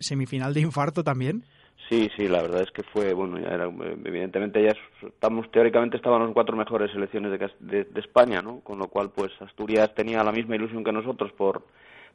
[0.00, 1.44] semifinal de infarto también.
[1.88, 4.74] Sí, sí, la verdad es que fue, bueno, ya era, evidentemente ya
[5.06, 8.60] estamos, teóricamente estaban las cuatro mejores selecciones de, de, España, ¿no?
[8.60, 11.66] Con lo cual, pues Asturias tenía la misma ilusión que nosotros por,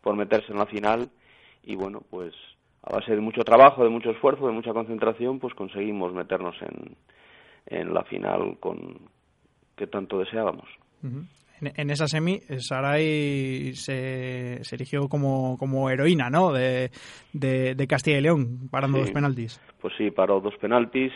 [0.01, 1.09] por meterse en la final
[1.63, 2.33] y bueno, pues
[2.81, 6.95] a base de mucho trabajo, de mucho esfuerzo, de mucha concentración, pues conseguimos meternos en,
[7.67, 8.97] en la final con
[9.75, 10.67] que tanto deseábamos
[11.61, 16.51] en, esa semi, Saray se, se erigió como, como heroína ¿no?
[16.51, 16.91] de,
[17.33, 19.59] de, Castilla y León, parando dos penaltis.
[19.81, 21.13] Pues sí, paró dos penaltis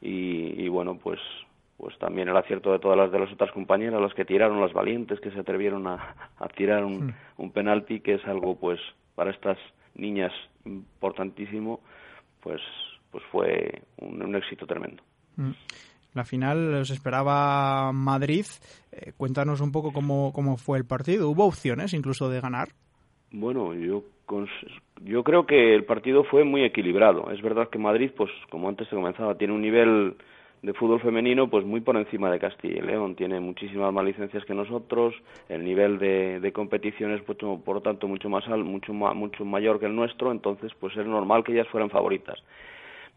[0.00, 1.20] y, bueno, pues
[1.76, 4.74] pues también el acierto de todas las de las otras compañeras, las que tiraron, las
[4.74, 7.14] valientes que se atrevieron a, a tirar un, hmm.
[7.38, 8.78] un penalti, que es algo pues
[9.14, 9.56] para estas
[9.94, 10.30] niñas
[10.66, 11.80] importantísimo,
[12.42, 12.60] pues
[13.10, 15.02] pues fue un, éxito tremendo.
[15.36, 15.52] Hmm.
[16.14, 18.44] La final os esperaba Madrid.
[18.92, 21.30] Eh, cuéntanos un poco cómo, cómo fue el partido.
[21.30, 22.68] ¿Hubo opciones incluso de ganar?
[23.30, 24.02] Bueno, yo,
[25.04, 27.30] yo creo que el partido fue muy equilibrado.
[27.30, 30.16] Es verdad que Madrid, pues como antes se comenzaba, tiene un nivel
[30.62, 33.14] de fútbol femenino pues muy por encima de Castilla y León.
[33.14, 35.14] Tiene muchísimas más licencias que nosotros.
[35.48, 39.78] El nivel de, de competición es, pues, por lo tanto, mucho, más, mucho, mucho mayor
[39.78, 40.32] que el nuestro.
[40.32, 42.42] Entonces, pues es normal que ellas fueran favoritas.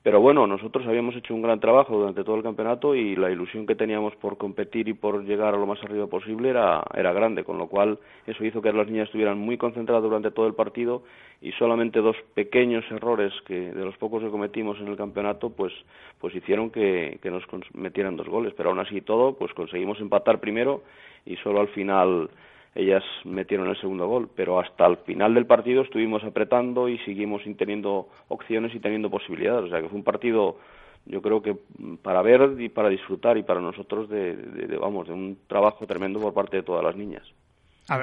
[0.03, 3.65] Pero bueno, nosotros habíamos hecho un gran trabajo durante todo el campeonato y la ilusión
[3.65, 7.45] que teníamos por competir y por llegar a lo más arriba posible era, era grande,
[7.45, 11.03] con lo cual eso hizo que las niñas estuvieran muy concentradas durante todo el partido
[11.41, 15.71] y solamente dos pequeños errores que de los pocos que cometimos en el campeonato pues
[16.19, 20.83] pues hicieron que, nos metieran dos goles, pero aún así todo pues conseguimos empatar primero
[21.25, 22.29] y solo al final
[22.75, 27.41] ellas metieron el segundo gol, pero hasta el final del partido estuvimos apretando y seguimos
[27.57, 30.57] teniendo opciones y teniendo posibilidades, o sea que fue un partido
[31.05, 31.55] yo creo que
[32.01, 36.33] para ver y para disfrutar y para nosotros de, vamos de un trabajo tremendo por
[36.33, 37.23] parte de todas las niñas.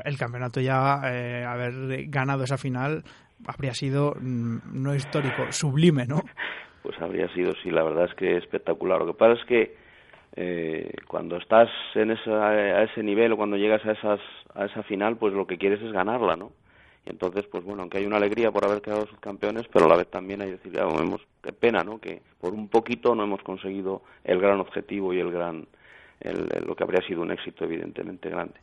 [0.04, 3.02] el campeonato ya eh, haber ganado esa final
[3.46, 6.20] habría sido mm, no histórico, sublime, ¿no?
[6.82, 9.00] Pues habría sido, sí, la verdad es que espectacular.
[9.00, 9.76] Lo que pasa es que
[10.42, 14.20] eh, cuando estás en esa, a ese nivel o cuando llegas a, esas,
[14.54, 16.52] a esa final, pues lo que quieres es ganarla, ¿no?
[17.04, 19.96] Y entonces, pues bueno, aunque hay una alegría por haber quedado subcampeones, pero a la
[19.96, 21.98] vez también hay decir, vemos, qué pena, ¿no?
[21.98, 25.66] Que por un poquito no hemos conseguido el gran objetivo y el gran,
[26.20, 28.54] el, lo que habría sido un éxito evidentemente grande.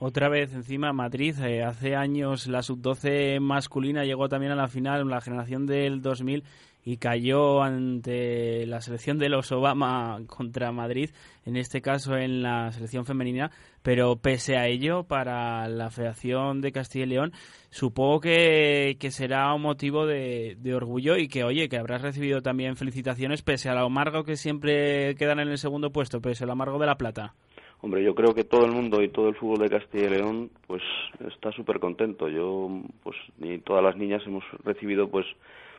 [0.00, 5.06] Otra vez encima Madrid, eh, hace años la sub-12 masculina llegó también a la final,
[5.06, 6.42] la generación del 2000
[6.88, 11.10] y cayó ante la selección de los Obama contra Madrid,
[11.44, 13.50] en este caso en la selección femenina,
[13.82, 17.34] pero pese a ello, para la Federación de Castilla y León,
[17.68, 22.74] supongo que, será un motivo de, de, orgullo y que, oye, que habrás recibido también
[22.76, 26.78] felicitaciones pese a lo amargo que siempre quedan en el segundo puesto, pese al amargo
[26.78, 27.34] de la plata.
[27.80, 30.50] Hombre, yo creo que todo el mundo y todo el fútbol de Castilla y León,
[30.66, 30.82] pues
[31.20, 32.28] está súper contento.
[32.28, 35.26] Yo, pues, y todas las niñas hemos recibido, pues,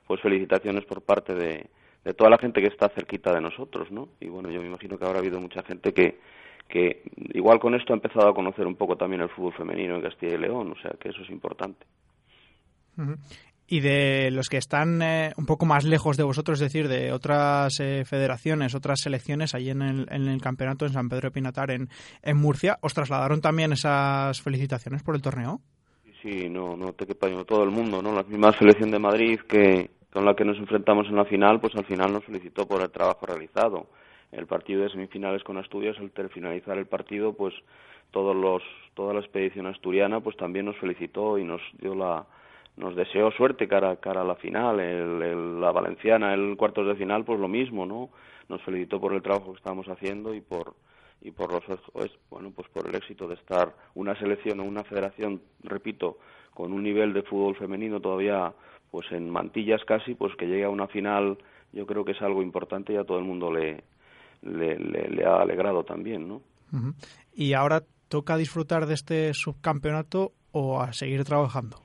[0.08, 1.68] pues felicitaciones por parte de,
[2.04, 4.10] de toda la gente que está cerquita de nosotros, ¿no?
[4.20, 6.20] Y bueno, yo me imagino que habrá habido mucha gente que,
[6.68, 10.02] que igual con esto ha empezado a conocer un poco también el fútbol femenino en
[10.02, 11.86] Castilla y León, o sea que eso es importante.
[13.72, 17.12] Y de los que están eh, un poco más lejos de vosotros, es decir, de
[17.12, 21.34] otras eh, federaciones, otras selecciones, allí en el, en el campeonato en San Pedro de
[21.34, 21.88] Pinatar, en,
[22.36, 25.60] Murcia, ¿os trasladaron también esas felicitaciones por el torneo?
[26.24, 28.12] Sí, no, no te quepa todo el mundo, ¿no?
[28.12, 31.76] La misma selección de Madrid que con la que nos enfrentamos en la final, pues
[31.76, 33.88] al final nos felicitó por el trabajo realizado.
[34.32, 37.54] El partido de semifinales con Asturias, al finalizar el partido, pues
[38.10, 38.64] todos los,
[38.96, 42.26] toda la expedición asturiana, pues también nos felicitó y nos dio la,
[42.80, 44.80] nos deseó suerte cara, cara a la final.
[44.80, 48.10] El, la Valenciana, el cuartos de final, pues lo mismo, ¿no?
[48.48, 50.74] Nos felicitó por el trabajo que estábamos haciendo y por
[51.22, 51.64] y por los
[52.30, 56.18] bueno pues por el éxito de estar una selección o una federación repito
[56.54, 58.54] con un nivel de fútbol femenino todavía
[58.90, 61.38] pues en mantillas casi pues que llegue a una final
[61.74, 63.84] yo creo que es algo importante y a todo el mundo le
[64.44, 66.42] le, le, ha alegrado también no
[67.34, 71.82] y ahora toca disfrutar de este subcampeonato o a seguir trabajando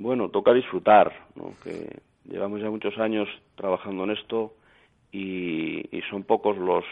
[0.00, 1.52] bueno, toca disfrutar, ¿no?
[1.62, 4.54] que llevamos ya muchos años trabajando en esto
[5.12, 6.84] y, son pocos los,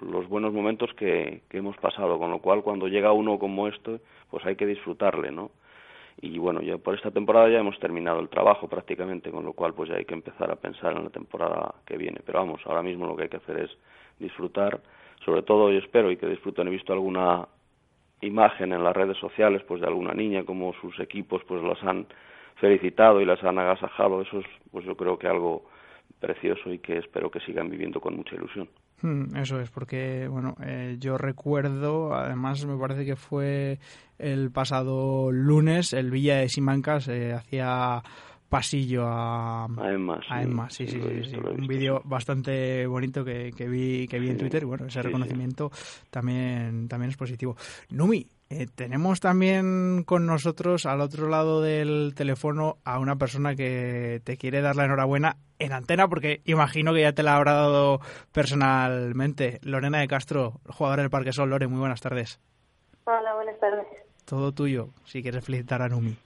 [0.00, 4.44] los buenos momentos que, hemos pasado, con lo cual cuando llega uno como este, pues
[4.44, 5.52] hay que disfrutarle, ¿no?
[6.20, 9.72] Y bueno, ya por esta temporada ya hemos terminado el trabajo prácticamente, con lo cual
[9.72, 12.20] pues ya hay que empezar a pensar en la temporada que viene.
[12.26, 13.70] Pero vamos, ahora mismo lo que hay que hacer es
[14.18, 14.80] disfrutar,
[15.24, 17.46] sobre todo yo espero y que disfruten, he visto alguna
[18.22, 22.06] imagen en las redes sociales pues de alguna niña como sus equipos pues las han
[22.56, 24.22] felicitado y las han agasajado.
[24.22, 25.64] Eso es, pues yo creo que algo
[26.20, 28.68] precioso y que espero que sigan viviendo con mucha ilusión.
[29.02, 33.78] Hmm, eso es, porque bueno, eh, yo recuerdo, además me parece que fue
[34.18, 38.02] el pasado lunes, el Villa de Simancas eh, hacía
[38.48, 40.70] pasillo a, a Emma.
[40.70, 44.64] Sí, sí, sí, un vídeo bastante bonito que, que vi que vi en Twitter.
[44.64, 45.70] Bueno, ese reconocimiento
[46.10, 47.56] también también es positivo.
[47.90, 54.20] Numi, eh, tenemos también con nosotros al otro lado del teléfono a una persona que
[54.24, 57.98] te quiere dar la enhorabuena en antena porque imagino que ya te la habrá dado
[58.32, 59.58] personalmente.
[59.62, 61.50] Lorena de Castro, jugadora del Parque Sol.
[61.50, 62.40] Lore, muy buenas tardes.
[63.04, 63.86] Hola, buenas tardes.
[64.24, 66.16] Todo tuyo, si quieres felicitar a Numi.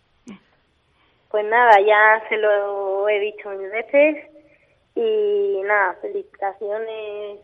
[1.30, 4.26] Pues nada, ya se lo he dicho mil veces
[4.94, 7.40] y nada, felicitaciones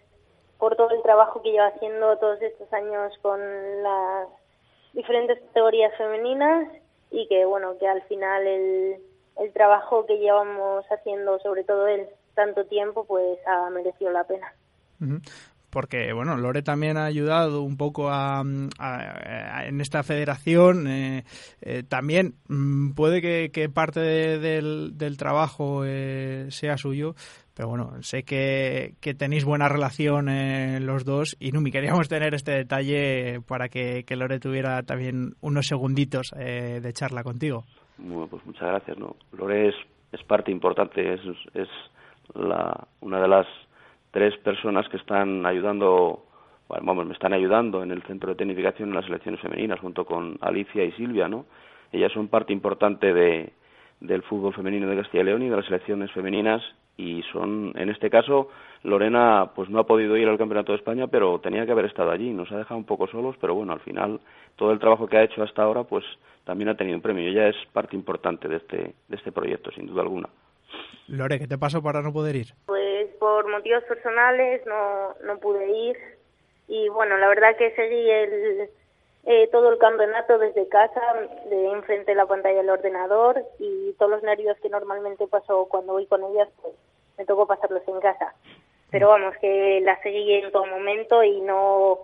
[0.58, 3.40] por todo el trabajo que lleva haciendo todos estos años con
[3.82, 4.28] las
[4.96, 6.68] diferentes categorías femeninas
[7.10, 8.96] y que bueno que al final el,
[9.38, 14.52] el trabajo que llevamos haciendo sobre todo él tanto tiempo pues ha merecido la pena.
[15.70, 21.24] Porque bueno Lore también ha ayudado un poco a, en esta federación eh,
[21.60, 27.14] eh, también mm, puede que, parte del, del, trabajo eh, sea suyo
[27.56, 32.52] pero bueno, sé que, tenéis buena relación eh, los dos y Numi, queríamos tener este
[32.52, 37.64] detalle para que, que Lore tuviera también unos segunditos eh, de charla contigo.
[37.96, 38.98] Bueno, pues muchas gracias.
[38.98, 39.16] ¿no?
[39.32, 39.74] Lore es,
[40.12, 41.20] es parte importante, es,
[41.54, 41.68] es
[42.34, 43.46] la, una de las
[44.10, 46.26] tres personas que están ayudando,
[46.68, 50.04] bueno, vamos, me están ayudando en el centro de tecnificación en las selecciones femeninas junto
[50.04, 51.46] con Alicia y Silvia, ¿no?
[51.90, 53.54] Ellas son parte importante de,
[54.00, 56.62] del fútbol femenino de Castilla y León y de las selecciones femeninas
[56.96, 58.48] y son en este caso
[58.82, 62.10] Lorena pues no ha podido ir al campeonato de España pero tenía que haber estado
[62.10, 62.30] allí.
[62.30, 64.20] Nos ha dejado un poco solos pero bueno al final
[64.56, 66.04] todo el trabajo que ha hecho hasta ahora pues
[66.44, 67.24] también ha tenido un premio.
[67.24, 70.28] Y ella es parte importante de este de este proyecto sin duda alguna.
[71.08, 75.70] Lore qué te pasó para no poder ir pues por motivos personales no no pude
[75.70, 75.96] ir.
[76.68, 78.68] Y bueno la verdad que seguí el
[79.28, 81.00] eh, todo el campeonato desde casa,
[81.50, 85.94] de enfrente de la pantalla del ordenador y todos los nervios que normalmente paso cuando
[85.94, 86.74] voy con ellas, pues
[87.18, 88.34] me tocó pasarlos en casa.
[88.90, 91.98] Pero vamos, que la seguí en todo momento y no,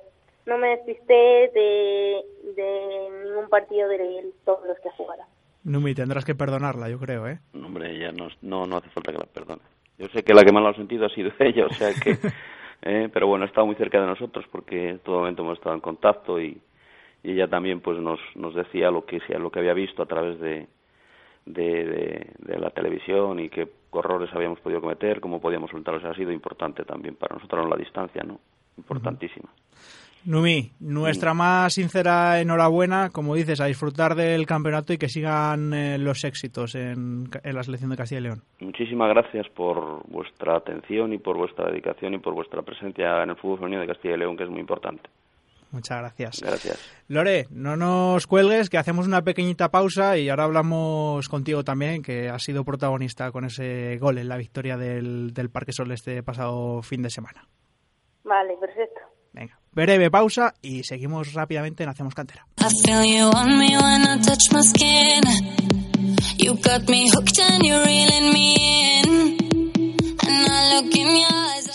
[0.46, 2.22] no me despisté de,
[2.56, 5.24] de ningún partido de todos los que jugara.
[5.64, 7.38] Numi, tendrás que perdonarla, yo creo, ¿eh?
[7.54, 9.62] hombre, ya no, no, no hace falta que la perdone.
[9.96, 12.18] Yo sé que la que más lo ha sentido ha sido ella, o sea que...
[12.84, 15.76] Eh, pero bueno, ha estado muy cerca de nosotros porque en todo momento hemos estado
[15.76, 16.60] en contacto y,
[17.22, 20.40] y ella también pues nos, nos decía lo que, lo que había visto a través
[20.40, 20.66] de,
[21.46, 26.04] de, de, la televisión y qué errores habíamos podido cometer, cómo podíamos soltarlos.
[26.04, 28.40] Ha sido importante también para nosotros la distancia, ¿no?
[28.76, 29.48] Importantísima.
[30.24, 35.98] Numi, nuestra más sincera enhorabuena, como dices, a disfrutar del campeonato y que sigan eh,
[35.98, 38.42] los éxitos en, en, la selección de Castilla y León.
[38.60, 43.36] Muchísimas gracias por vuestra atención y por vuestra dedicación y por vuestra presencia en el
[43.36, 45.10] fútbol femenino de Castilla y León, que es muy importante.
[45.72, 46.40] Muchas gracias.
[46.40, 46.78] Gracias.
[47.08, 52.28] Lore, no nos cuelgues, que hacemos una pequeñita pausa y ahora hablamos contigo también, que
[52.28, 56.82] has sido protagonista con ese gol en la victoria del, del Parque Sol este pasado
[56.82, 57.48] fin de semana.
[58.22, 59.00] Vale, perfecto.
[59.32, 62.46] Venga, breve pausa y seguimos rápidamente en Hacemos Cantera.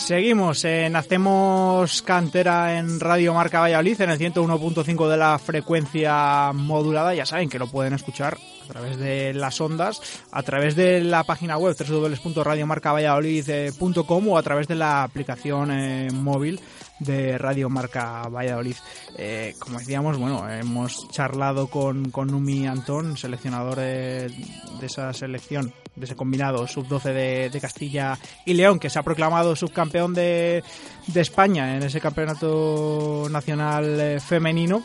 [0.07, 7.13] Seguimos en Hacemos Cantera en Radio Marca Valladolid en el 101.5 de la frecuencia modulada.
[7.13, 9.99] Ya saben que lo pueden escuchar a través de las ondas,
[10.31, 16.61] a través de la página web www.radiomarcavalladolid.com o a través de la aplicación eh, móvil
[16.99, 18.75] de Radio Marca Valladolid.
[19.17, 24.31] Eh, como decíamos, bueno, hemos charlado con, con Numi Antón, seleccionador de,
[24.81, 30.13] esa selección, de ese combinado sub-12 de, Castilla y León, que se ha proclamado subcampeón
[30.13, 30.63] de,
[31.07, 34.83] de España en ese campeonato nacional eh, femenino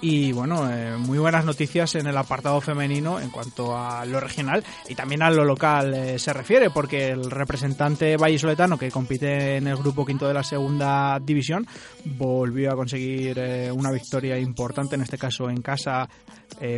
[0.00, 4.62] y bueno, eh, muy buenas noticias en el apartado femenino en cuanto a lo regional
[4.88, 9.66] y también a lo local eh, se refiere, porque el representante vallisoletano que compite en
[9.66, 11.66] el grupo quinto de la segunda división
[12.04, 16.08] volvió a conseguir eh, una victoria importante, en este caso en casa,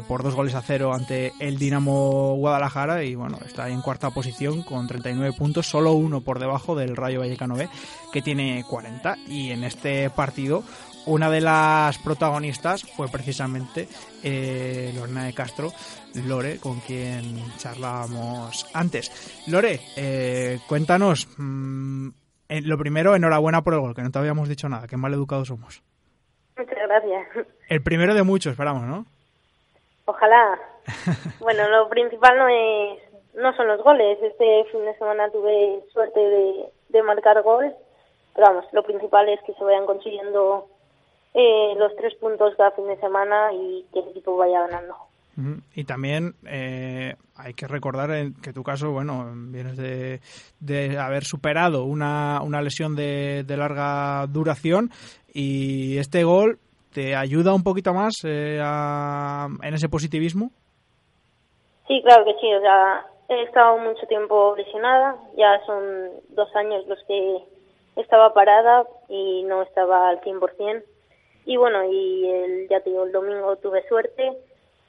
[0.09, 4.63] por dos goles a cero ante el Dinamo Guadalajara y bueno, está en cuarta posición
[4.63, 7.69] con 39 puntos, solo uno por debajo del Rayo Vallecano B
[8.11, 10.65] que tiene 40 y en este partido
[11.07, 13.89] una de las protagonistas fue precisamente
[14.23, 15.71] eh, Lorena de Castro,
[16.27, 19.45] Lore, con quien charlábamos antes.
[19.49, 22.09] Lore, eh, cuéntanos, mm,
[22.65, 25.49] lo primero, enhorabuena por el gol, que no te habíamos dicho nada, qué mal educados
[25.49, 25.83] somos.
[26.57, 27.47] Muchas gracias.
[27.69, 29.07] El primero de muchos, esperamos, ¿no?
[30.07, 30.59] Ojalá.
[31.41, 34.19] bueno, lo principal no es no son los goles.
[34.23, 37.73] Este fin de semana tuve suerte de, de marcar gol,
[38.35, 40.69] pero vamos, lo principal es que se vayan consiguiendo
[41.39, 44.97] eh, los tres puntos cada fin de semana y que el equipo vaya ganando.
[45.75, 48.09] Y también eh, hay que recordar
[48.43, 50.21] que tu caso, bueno, vienes de,
[50.61, 54.89] de haber superado una, una lesión de, de, larga duración
[55.35, 56.59] y este gol
[56.95, 60.51] te ayuda un poquito más eh, en ese positivismo.
[61.87, 62.55] Sí, claro que sí.
[62.55, 65.17] O sea, he estado mucho tiempo lesionada.
[65.37, 65.83] Ya son
[66.31, 67.45] dos años los que
[67.97, 70.83] estaba parada y no estaba al 100%.
[71.47, 74.33] Y bueno, y el, ya te digo, el domingo tuve suerte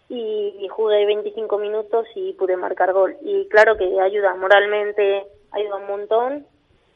[0.10, 3.16] y, jugué 25 minutos y pude marcar gol.
[3.22, 6.46] Y claro que ayuda moralmente, ayuda un montón.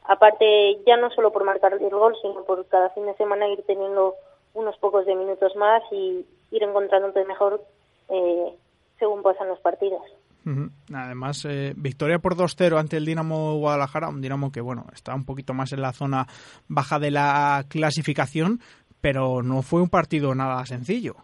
[0.04, 3.62] Aparte, ya no solo por marcar el gol, sino por cada fin de semana ir
[3.66, 4.16] teniendo
[4.54, 7.62] unos pocos de minutos más y ir encontrándote mejor
[8.08, 8.52] eh,
[8.98, 10.02] según pasan los partidos.
[10.92, 15.24] Además, eh, victoria por 2-0 ante el Dinamo Guadalajara, un Dinamo que bueno está un
[15.24, 16.26] poquito más en la zona
[16.66, 18.60] baja de la clasificación,
[19.02, 21.16] pero no fue un partido nada sencillo.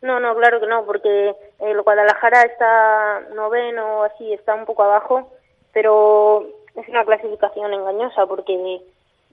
[0.00, 5.32] No, no, claro que no, porque el Guadalajara está noveno, así, está un poco abajo,
[5.72, 8.80] pero es una clasificación engañosa porque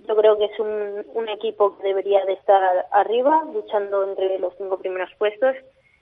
[0.07, 4.55] yo creo que es un, un equipo que debería de estar arriba, luchando entre los
[4.57, 5.55] cinco primeros puestos,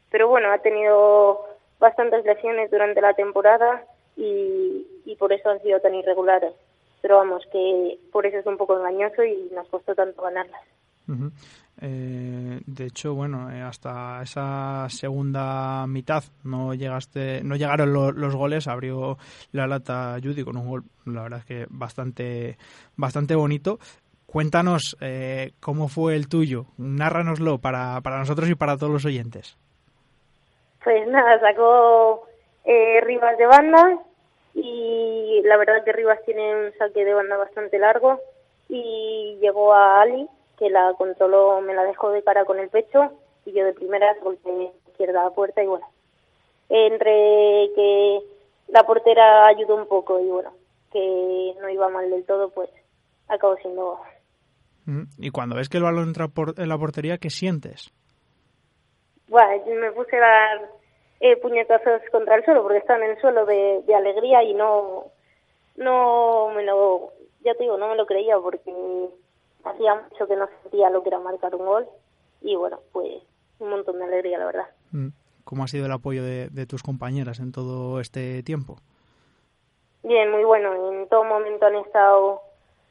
[0.10, 1.45] pero bueno, ha tenido
[1.79, 3.84] bastantes lesiones durante la temporada
[4.15, 6.53] y, y por eso han sido tan irregulares.
[7.01, 10.62] Pero vamos, que por eso es un poco engañoso y nos costó tanto ganarlas.
[11.82, 18.68] Eh, de hecho, bueno, eh, hasta esa segunda mitad no llegaste, no llegaron los goles,
[18.68, 19.18] abrió
[19.52, 22.58] la lata Judy con un gol, la verdad es que bastante,
[22.96, 23.80] bastante bonito.
[24.26, 29.58] Cuéntanos eh, cómo fue el tuyo, nárranoslo para, para nosotros y para todos los oyentes.
[30.84, 32.28] Pues nada, sacó
[32.66, 34.00] Rivas de banda
[34.54, 38.20] y la verdad que Rivas tiene un saque de banda bastante largo
[38.70, 43.12] y llegó a Ali que la controló, me la dejó de cara con el pecho
[43.46, 45.88] y yo de primera golpeé izquierda a la puerta y bueno,
[46.70, 48.20] entre que
[48.68, 50.54] la portera ayudó un poco y bueno,
[50.92, 52.70] que no iba mal del todo, pues
[53.28, 54.00] acabó siendo...
[55.18, 57.94] Y cuando ves que el balón entra por, en la portería, ¿qué sientes?
[59.30, 60.70] Bueno, me puse a dar
[61.22, 65.06] eh, puñetazos contra el suelo porque estaba en el suelo de, de alegría y no,
[65.78, 68.74] no me lo, ya te digo, no me lo creía porque
[69.64, 71.88] hacía mucho que no sentía lo que era marcar un gol
[72.41, 73.24] y bueno, pues
[73.59, 74.68] un montón de alegría, la verdad.
[74.91, 75.09] Mm.
[75.43, 78.78] ¿Cómo ha sido el apoyo de, tus compañeras en todo este tiempo?
[80.03, 80.91] Bien, muy bueno.
[80.91, 82.41] En todo momento han estado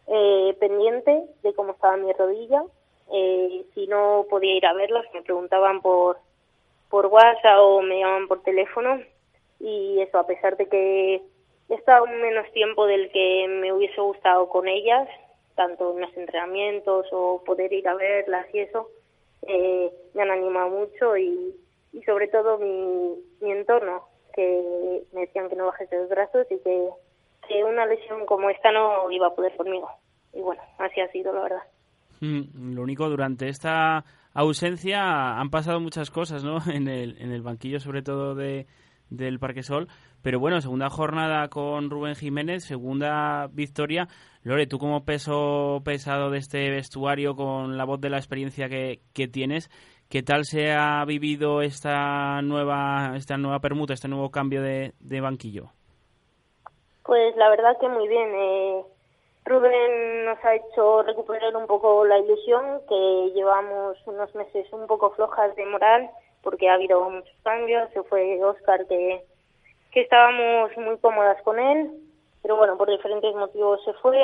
[0.07, 2.63] eh, pendientes de cómo estaba mi rodilla.
[3.11, 6.19] Eh, si no podía ir a verlas, me preguntaban por,
[6.91, 9.01] por WhatsApp o me llamaban por teléfono.
[9.59, 11.23] Y eso, a pesar de que
[11.71, 15.09] he estado menos tiempo del que me hubiese gustado con ellas,
[15.55, 18.89] tanto en los entrenamientos o poder ir a verlas y eso,
[19.43, 21.55] eh, me han animado mucho y,
[22.07, 26.89] sobre todo mi, mi entorno, que me decían que no bajese los brazos y que,
[27.49, 29.91] que una lesión como esta no iba a poder conmigo.
[30.33, 31.63] Y bueno, así ha sido, la verdad.
[32.21, 36.59] Mm, lo único, durante esta ausencia han pasado muchas cosas, ¿no?
[36.73, 38.67] En el, en el banquillo, sobre todo de,
[39.17, 39.89] del Parque Sol.
[40.23, 44.09] Pero bueno, segunda jornada con Rubén Jiménez, segunda victoria.
[44.43, 49.01] Lore, tú como peso pesado de este vestuario, con la voz de la experiencia que,
[49.15, 49.71] que tienes,
[50.09, 55.21] ¿qué tal se ha vivido esta nueva, esta nueva permuta, este nuevo cambio de, de
[55.21, 55.71] banquillo?
[57.05, 58.29] Pues la verdad que muy bien.
[58.35, 58.83] Eh,
[59.45, 65.11] Rubén nos ha hecho recuperar un poco la ilusión, que llevamos unos meses un poco
[65.11, 66.11] flojas de moral,
[66.43, 67.91] porque ha habido muchos cambios.
[67.93, 69.23] Se fue Oscar, que,
[69.91, 71.91] que estábamos muy cómodas con él,
[72.43, 74.19] pero bueno, por diferentes motivos se fue.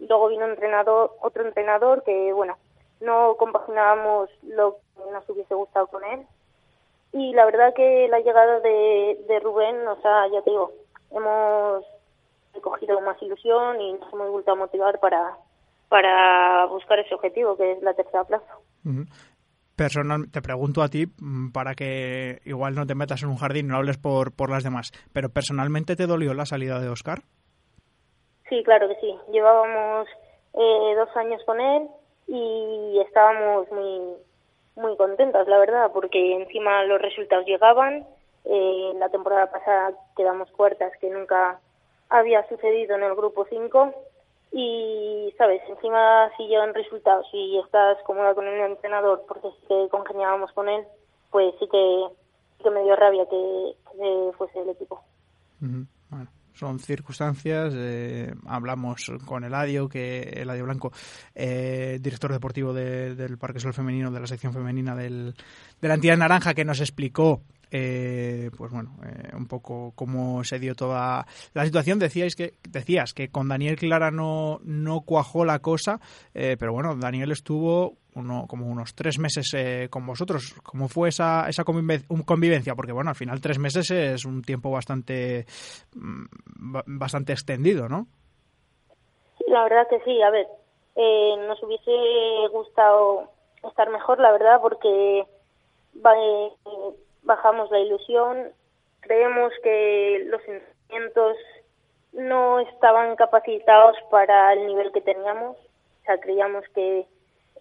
[0.00, 2.56] Luego vino un entrenador, otro entrenador que, bueno,
[3.00, 6.26] no compaginábamos lo que nos hubiese gustado con él.
[7.12, 10.72] Y la verdad que la llegada de, de Rubén nos ha, ya te digo,
[11.10, 11.84] hemos
[12.54, 15.36] he cogido más ilusión y nos hemos vuelto a motivar para,
[15.88, 18.58] para buscar ese objetivo, que es la tercera plaza.
[19.76, 23.68] Personal, te pregunto a ti mm, para que igual no te metas en un jardín,
[23.68, 27.22] no hables por, por las demás, pero personalmente te dolió la salida de Oscar?
[28.48, 29.14] Sí, claro que sí.
[29.32, 30.08] Llevábamos
[30.54, 31.88] eh, dos años con él
[32.28, 34.16] y estábamos muy
[34.76, 38.06] muy contentas, la verdad, porque encima los resultados llegaban.
[38.44, 41.60] Eh, la temporada pasada quedamos cuartas, que nunca
[42.08, 43.94] había sucedido en el grupo 5
[44.52, 45.62] y, ¿sabes?
[45.68, 50.68] Encima si llegan resultados y estás cómoda con el entrenador porque sí que congeniábamos con
[50.68, 50.84] él,
[51.30, 52.04] pues sí que,
[52.62, 53.74] que me dio rabia que,
[54.36, 55.02] fuese el equipo.
[55.58, 57.72] Bueno, son circunstancias.
[57.76, 60.92] Eh, hablamos con Eladio, que Eladio Blanco,
[61.34, 65.34] eh, director deportivo del Parque Sol Femenino, de la sección femenina del,
[65.80, 67.40] de la entidad naranja, que nos explicó
[67.74, 71.98] eh, pues bueno, eh, un poco cómo se dio toda la situación.
[71.98, 75.98] Decíais que, decías que con Daniel Clara no, no cuajó la cosa,
[76.34, 79.56] eh, pero bueno, Daniel estuvo uno, como unos tres meses
[79.88, 80.54] con vosotros.
[80.62, 82.74] ¿Cómo fue esa, esa convivencia?
[82.74, 85.46] Porque bueno, al final tres meses es un tiempo bastante,
[85.94, 86.24] mm,
[86.98, 88.06] bastante extendido, ¿no?
[89.46, 90.46] La verdad que sí, a ver,
[91.48, 91.90] nos hubiese
[92.52, 93.30] gustado
[93.66, 95.24] estar mejor, la verdad, porque
[97.22, 98.52] bajamos la ilusión,
[99.00, 101.36] creemos que los entrenamientos
[102.12, 107.06] no estaban capacitados para el nivel que teníamos, o sea, creíamos que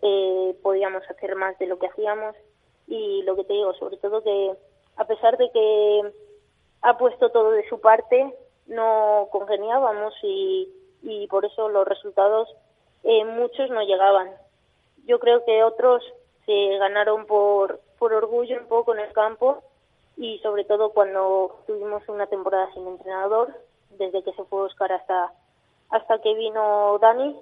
[0.01, 2.35] eh, podíamos hacer más de lo que hacíamos
[2.87, 4.53] y lo que te digo, sobre todo que
[4.97, 6.11] a pesar de que
[6.81, 8.33] ha puesto todo de su parte,
[8.67, 10.69] no congeniábamos y,
[11.01, 12.49] y por eso los resultados
[13.03, 14.31] eh, muchos no llegaban.
[15.05, 16.03] Yo creo que otros
[16.45, 19.61] se ganaron por, por orgullo un poco en el campo
[20.17, 23.53] y sobre todo cuando tuvimos una temporada sin entrenador,
[23.99, 25.31] desde que se fue Oscar hasta,
[25.91, 27.35] hasta que vino Dani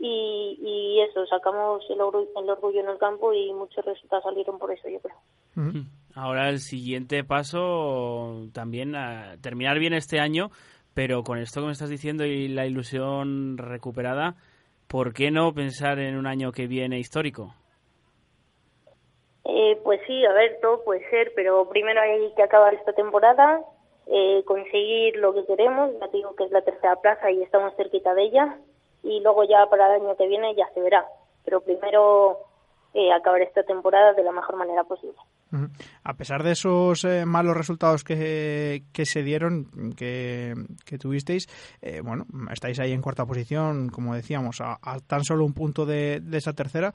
[0.00, 4.72] y, y eso, sacamos el, el orgullo en el campo y muchos resultados salieron por
[4.72, 5.16] eso, yo creo.
[6.16, 10.50] Ahora el siguiente paso también a terminar bien este año,
[10.92, 14.34] pero con esto que me estás diciendo y la ilusión recuperada,
[14.88, 17.54] ¿por qué no pensar en un año que viene histórico?
[19.44, 23.60] Eh, pues sí, a ver, todo puede ser, pero primero hay que acabar esta temporada,
[24.06, 28.14] eh, conseguir lo que queremos, ya digo que es la tercera plaza y estamos cerquita
[28.14, 28.58] de ella,
[29.02, 31.06] y luego ya para el año que viene ya se verá,
[31.44, 32.38] pero primero
[32.92, 35.16] eh, acabar esta temporada de la mejor manera posible.
[36.04, 39.66] A pesar de esos malos resultados que, que se dieron,
[39.96, 40.54] que,
[40.86, 41.48] que tuvisteis,
[42.04, 44.78] bueno, estáis ahí en cuarta posición, como decíamos, a,
[45.08, 46.92] tan solo un punto de, de esa tercera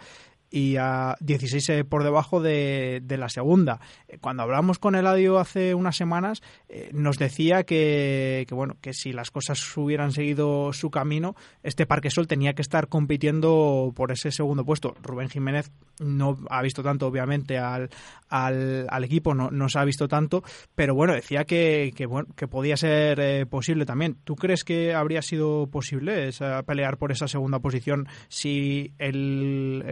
[0.50, 3.80] y a 16 eh, por debajo de, de la segunda.
[4.08, 8.94] Eh, cuando hablamos con Eladio hace unas semanas, eh, nos decía que, que, bueno, que
[8.94, 14.12] si las cosas hubieran seguido su camino, este Parque Sol tenía que estar compitiendo por
[14.12, 14.96] ese segundo puesto.
[15.02, 17.90] Rubén Jiménez no ha visto tanto, obviamente, al,
[18.30, 20.44] al, al equipo, no, no, se ha visto tanto,
[20.76, 24.18] pero bueno, decía que, que bueno, que podía ser posible también.
[24.24, 29.84] ¿Tú crees que habría sido posible esa, pelear por esa segunda posición si el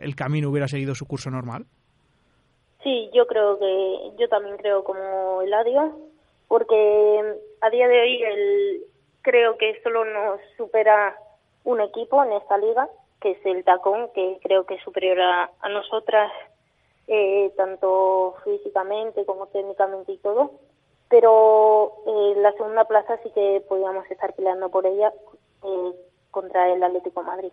[0.00, 1.66] el camino hubiera seguido su curso normal?
[2.82, 5.98] Sí, yo creo que, yo también creo como Eladio,
[6.48, 8.82] porque a día de hoy el,
[9.22, 11.16] creo que solo nos supera
[11.64, 12.88] un equipo en esta liga,
[13.20, 16.30] que es el Tacón, que creo que es superior a, nosotras,
[17.08, 20.52] eh, tanto físicamente como técnicamente y todo.
[21.08, 25.12] Pero eh, la segunda plaza sí que podíamos estar peleando por ella
[25.64, 25.92] eh,
[26.30, 27.52] contra el Atlético Madrid.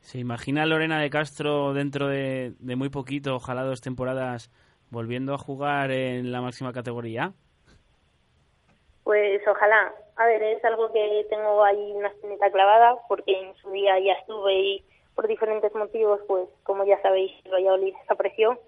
[0.00, 4.50] ¿Se imagina Lorena de Castro dentro de, muy poquito, ojalá dos temporadas,
[4.90, 7.32] volviendo a jugar en la máxima categoría?
[9.04, 9.92] Pues ojalá.
[10.16, 14.14] A ver, es algo que tengo ahí una espinita clavada porque en su día ya
[14.14, 14.84] estuve y
[15.14, 18.58] por diferentes motivos, pues como ya sabéis, Valladolid desapareció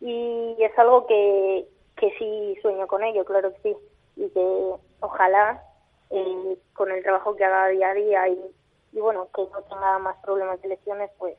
[0.00, 1.66] y es algo que,
[1.96, 3.76] que sí sueño con ello, claro que sí,
[4.16, 5.62] y que ojalá
[6.10, 8.38] eh, con el trabajo que haga día a día y
[8.92, 11.36] y bueno, que no tenga más problemas de lesiones, pues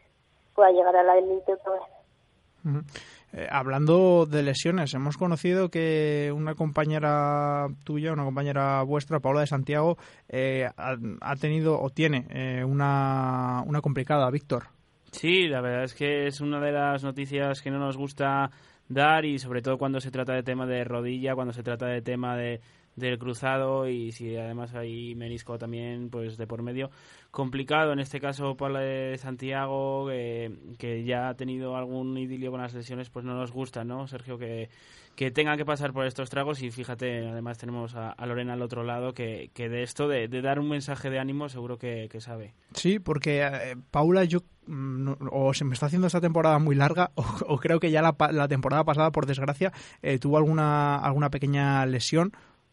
[0.56, 2.84] pueda llegar a la élite otra vez.
[3.34, 9.48] Eh, hablando de lesiones, hemos conocido que una compañera tuya, una compañera vuestra, Paula de
[9.48, 9.98] Santiago,
[10.28, 14.66] eh, ha, tenido o tiene eh, una, una complicada, Víctor.
[15.12, 18.52] Sí, la verdad es que es una de las noticias que no nos gusta
[18.88, 22.02] dar y sobre todo cuando se trata de tema de rodilla, cuando se trata de
[22.02, 22.62] tema de
[22.96, 26.92] del cruzado y si además hay menisco también pues de por medio.
[27.32, 32.62] Complicado en este caso por la de Santiago que ya ha tenido algún idilio con
[32.62, 34.70] las lesiones pues no nos gusta no Sergio que,
[35.16, 38.84] que tenga que pasar por estos tragos y fíjate además tenemos a, Lorena al otro
[38.84, 42.54] lado que, que de esto de, dar un mensaje de ánimo seguro que, sabe.
[42.74, 47.12] Sí porque eh, Paula yo mm, o se me está haciendo esta temporada muy larga
[47.16, 49.72] o, creo que ya la, la, temporada pasada por desgracia
[50.02, 52.32] eh, tuvo alguna alguna pequeña lesión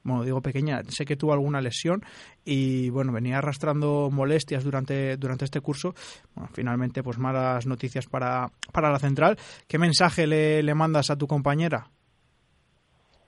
[0.09, 2.03] bueno, digo pequeña, sé que tuvo alguna lesión
[2.45, 5.95] y bueno, venía arrastrando molestias durante, durante este curso.
[6.35, 9.37] Bueno, finalmente, pues malas noticias para, para la central.
[9.69, 11.87] ¿Qué mensaje le, le mandas a tu compañera?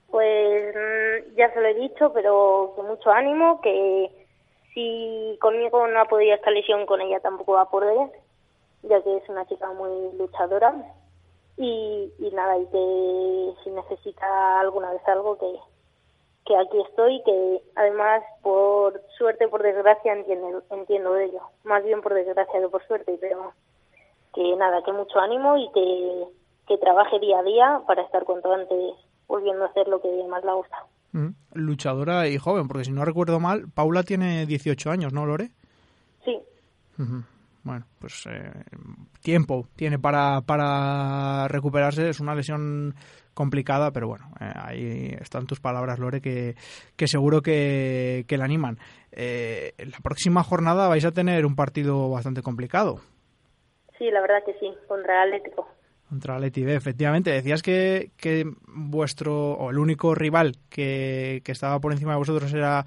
[0.09, 4.27] Pues mm, ya se lo he dicho, pero con mucho ánimo, que
[4.73, 8.09] si conmigo no ha podido esta lesión, con ella tampoco va a poder,
[8.83, 10.73] ya que es una chica muy luchadora.
[11.57, 15.53] Y, y nada, y que si necesita alguna vez algo, que,
[16.45, 22.01] que aquí estoy, que además por suerte, por desgracia entiendo, entiendo de ello, más bien
[22.01, 23.53] por desgracia que por suerte, pero
[24.33, 26.23] que nada, que mucho ánimo y que,
[26.67, 28.95] que trabaje día a día para estar cuanto antes
[29.27, 30.77] volviendo a hacer lo que más le gusta.
[31.13, 35.51] Mm, luchadora y joven, porque si no recuerdo mal, Paula tiene 18 años, ¿no, Lore?
[36.23, 36.39] Sí.
[37.63, 38.51] Bueno, pues eh,
[39.21, 42.09] tiempo tiene para, para recuperarse.
[42.09, 42.95] Es una lesión
[43.33, 46.55] complicada, pero bueno, eh, ahí están tus palabras, Lore, que,
[46.95, 48.77] que seguro que, que la animan.
[49.11, 52.99] Eh, la próxima jornada vais a tener un partido bastante complicado.
[53.97, 55.67] Sí, la verdad que sí, contra Atlético.
[56.09, 57.31] Contra Atleti efectivamente.
[57.31, 62.53] Decías que, que vuestro, o el único rival que, que estaba por encima de vosotros
[62.53, 62.85] era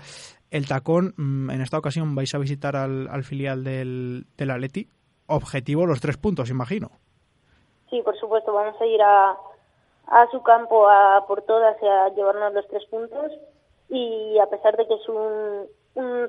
[0.51, 1.15] el Tacón.
[1.17, 4.89] Mm, en esta ocasión vais a visitar al, al filial del, del Atleti.
[5.27, 6.91] Objetivo los tres puntos, imagino.
[7.89, 9.37] Sí, por supuesto, vamos a ir a,
[10.07, 13.33] a su campo a por todas y a llevarnos los tres puntos
[13.89, 15.69] y a pesar de que es un,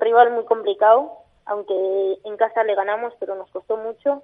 [0.00, 1.12] rival muy complicado,
[1.44, 4.22] aunque en casa le ganamos pero nos costó mucho,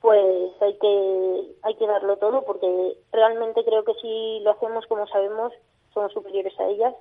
[0.00, 5.06] pues hay que hay que darlo todo porque realmente creo que si lo hacemos como
[5.08, 5.52] sabemos
[5.92, 6.94] somos superiores a ellas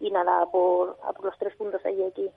[0.00, 2.30] y nada por, a por los tres puntos ahí aquí.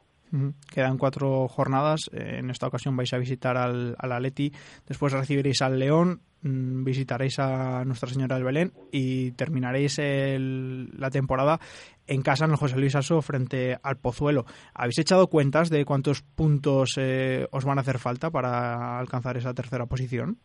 [0.74, 2.10] Quedan cuatro jornadas.
[2.14, 4.52] En esta ocasión vais a visitar al, al Atleti,
[4.88, 11.60] después recibiréis al León, mm, visitaréis a Nuestra Señora del Belén y terminaréis la temporada
[12.08, 14.46] en casa en el José Luis Aso frente al Pozuelo.
[14.74, 19.54] ¿Habéis echado cuentas de cuántos puntos eh, os van a hacer falta para alcanzar esa
[19.54, 20.38] tercera posición?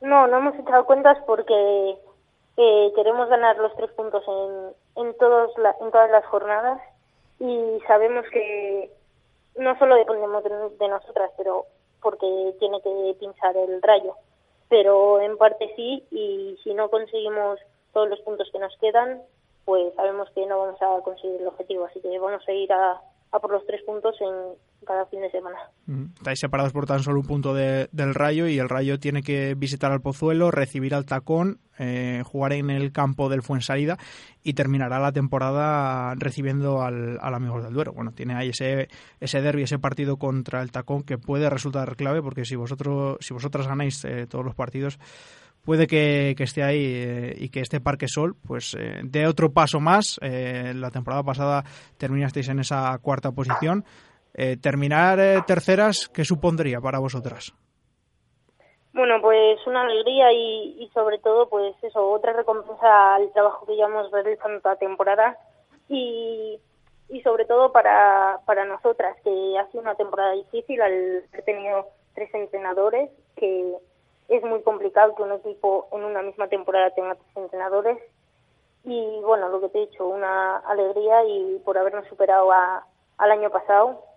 [0.00, 1.98] No, no hemos echado cuentas porque
[2.56, 6.80] eh, queremos ganar los tres puntos en, en, todos en todas las jornadas
[7.40, 8.90] y sabemos que
[9.56, 11.66] no solo dependemos de, nosotras, pero
[12.00, 14.14] porque tiene que pinchar el rayo,
[14.68, 17.58] pero en parte sí y si no conseguimos
[17.92, 19.22] todos los puntos que nos quedan,
[19.64, 23.00] pues sabemos que no vamos a conseguir el objetivo, así que vamos a ir a,
[23.32, 24.54] a por los tres puntos en
[24.86, 25.58] cada fin de semana.
[26.16, 29.92] Estáis separados por tan solo un punto del Rayo y el Rayo tiene que visitar
[29.92, 33.98] al Pozuelo, recibir al Tacón, eh, jugar en el campo del Fuensalida
[34.42, 37.92] y terminará la temporada recibiendo al, al Amigos del Duero.
[37.92, 38.88] Bueno, tiene ahí ese,
[39.20, 43.34] ese derby, ese partido contra el Tacón que puede resultar clave porque si vosotros si
[43.34, 44.98] vosotras ganáis eh, todos los partidos
[45.64, 49.80] puede que, esté ahí eh, y que este Parque Sol pues eh, dé otro paso
[49.80, 50.18] más.
[50.22, 51.64] La temporada pasada
[51.98, 53.84] terminasteis en esa cuarta posición.
[54.62, 57.52] Terminar terceras, ¿qué supondría para vosotras?
[58.98, 64.10] Bueno, pues una alegría y, sobre todo, pues eso, otra recompensa al trabajo que llevamos
[64.10, 65.38] realizando toda temporada
[65.88, 66.58] y,
[67.08, 71.86] y sobre todo para, para nosotras, que ha sido una temporada difícil al haber tenido
[72.14, 73.76] tres entrenadores, que
[74.28, 77.98] es muy complicado que un equipo en una misma temporada tenga tres entrenadores.
[78.82, 82.84] Y bueno, lo que te he dicho, una alegría y por habernos superado a,
[83.18, 84.07] al año pasado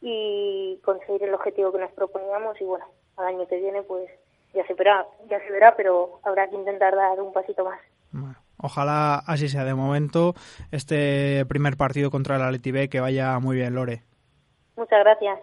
[0.00, 2.84] y conseguir el objetivo que nos proponíamos y bueno,
[3.16, 4.08] al año que viene pues
[4.54, 7.80] ya se verá, ya se verá, pero habrá que intentar dar un pasito más.
[8.58, 10.34] ojalá así sea de momento
[10.70, 14.02] este primer partido contra el Leti B que vaya muy bien, Lore.
[14.76, 15.38] Muchas gracias.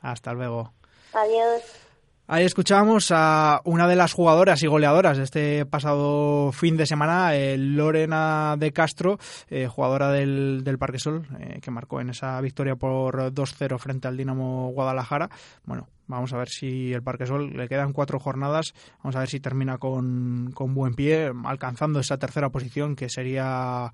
[0.00, 0.72] Hasta luego.
[1.12, 1.87] Adiós.
[2.30, 7.34] Ahí escuchábamos a una de las jugadoras y goleadoras de este pasado fin de semana,
[7.34, 9.18] eh, Lorena de Castro,
[9.48, 14.08] eh, jugadora del, del Parque Sol, eh, que marcó en esa victoria por 2-0 frente
[14.08, 15.30] al Dinamo Guadalajara.
[15.64, 19.28] Bueno, vamos a ver si el Parque Sol le quedan cuatro jornadas, vamos a ver
[19.30, 23.90] si termina con, con buen pie, alcanzando esa tercera posición que sería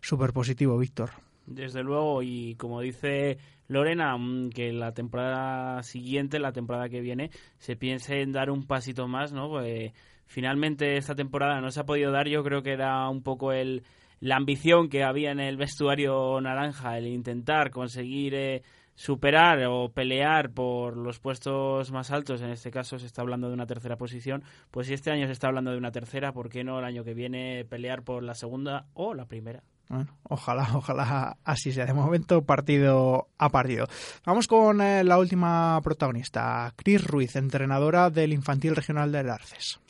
[0.00, 1.10] súper positivo, Víctor.
[1.46, 3.38] Desde luego, y como dice
[3.68, 8.66] Lorena, mm, que la temporada siguiente, la temporada que viene, se piense en dar un
[8.66, 9.48] pasito más, ¿no?
[9.48, 9.92] Pues
[10.26, 13.82] finalmente esta temporada no se ha podido dar, yo creo que era un poco el
[14.22, 18.62] la ambición que había en el vestuario naranja, el intentar conseguir eh,
[18.94, 23.54] superar o pelear por los puestos más altos, en este caso se está hablando de
[23.54, 26.62] una tercera posición, pues si este año se está hablando de una tercera, ¿por qué
[26.62, 29.64] no el año que viene pelear por la segunda o la primera?
[29.88, 31.86] Bueno, ojalá, ojalá así sea.
[31.86, 33.86] De momento, partido a partido.
[34.24, 39.80] Vamos con eh, la última protagonista, Cris Ruiz, entrenadora del Infantil Regional del Arces.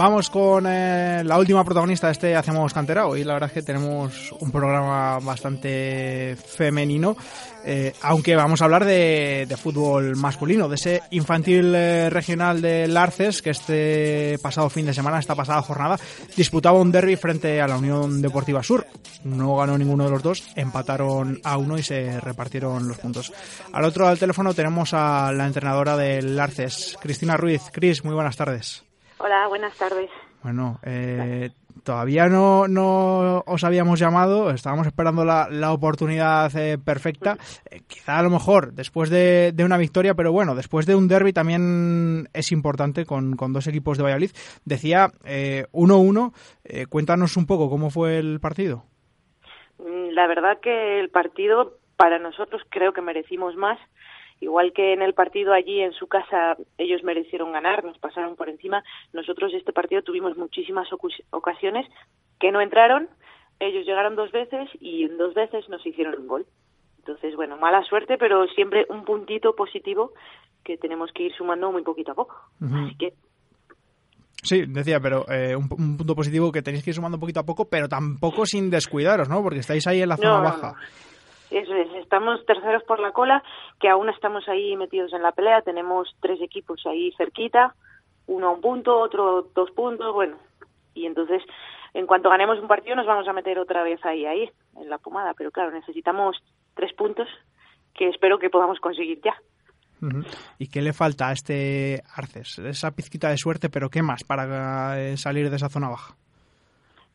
[0.00, 3.06] Vamos con eh, la última protagonista de este Hacemos Cantera.
[3.06, 7.18] Hoy la verdad es que tenemos un programa bastante femenino,
[7.66, 13.42] eh, aunque vamos a hablar de, fútbol masculino, de ese infantil eh, regional de Larces,
[13.42, 16.00] que este pasado fin de semana, esta pasada jornada,
[16.34, 18.86] disputaba un derby frente a la Unión Deportiva Sur.
[19.24, 23.34] No ganó ninguno de los dos, empataron a uno y se repartieron los puntos.
[23.74, 27.64] Al otro del teléfono tenemos a la entrenadora del Larces, Cristina Ruiz.
[27.70, 28.89] Cris, muy buenas tardes.
[29.22, 30.08] Hola, buenas tardes.
[30.42, 31.50] Bueno, eh,
[31.84, 37.36] todavía no, no os habíamos llamado, estábamos esperando la, la oportunidad eh, perfecta.
[37.70, 41.06] Eh, quizá a lo mejor después de, de, una victoria, pero bueno, después de un
[41.06, 44.30] derby también es importante con, con dos equipos de Valladolid.
[44.64, 48.84] Decía 1-1, cuéntanos un poco cómo fue el partido.
[49.78, 53.78] Mm, la verdad que el partido para nosotros creo que merecimos más
[54.40, 58.48] igual que en el partido allí en su casa ellos merecieron ganar, nos pasaron por
[58.48, 58.82] encima,
[59.12, 60.88] nosotros este partido tuvimos muchísimas
[61.30, 61.86] ocasiones
[62.38, 63.08] que no entraron,
[63.58, 66.46] ellos llegaron dos veces y en dos veces nos hicieron un gol.
[66.98, 70.12] Entonces, bueno, mala suerte, pero siempre un puntito positivo
[70.64, 72.36] que tenemos que ir sumando muy poquito a poco.
[72.60, 73.14] Así que
[74.42, 77.66] Sí, decía, pero eh, un, punto positivo que tenéis que ir sumando poquito a poco,
[77.66, 79.42] pero tampoco sin descuidaros, ¿no?
[79.42, 80.74] Porque estáis ahí en la zona baja.
[81.50, 83.42] Eso es, estamos terceros por la cola,
[83.80, 87.74] que aún estamos ahí metidos en la pelea, tenemos tres equipos ahí cerquita,
[88.26, 90.36] uno a un punto, otro dos puntos, bueno,
[90.94, 91.42] y entonces
[91.92, 94.98] en cuanto ganemos un partido nos vamos a meter otra vez ahí, ahí, en la
[94.98, 96.36] pomada, pero claro, necesitamos
[96.74, 97.28] tres puntos
[97.94, 99.34] que espero que podamos conseguir ya.
[100.58, 102.58] ¿Y qué le falta a este Arces?
[102.60, 106.14] Esa pizquita de suerte, pero ¿qué más para eh, salir de esa zona baja?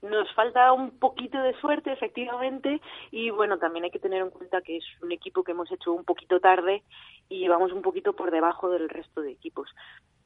[0.10, 2.82] Nos falta un poquito de suerte, efectivamente,
[3.12, 5.94] y bueno, también hay que tener en cuenta que es un equipo que hemos hecho
[5.94, 6.84] un poquito tarde
[7.30, 9.70] y vamos un poquito por debajo del resto de equipos.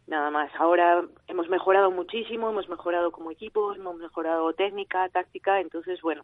[0.07, 0.51] Nada más.
[0.59, 6.23] Ahora hemos mejorado muchísimo, hemos mejorado como equipo, hemos mejorado técnica, táctica, entonces bueno,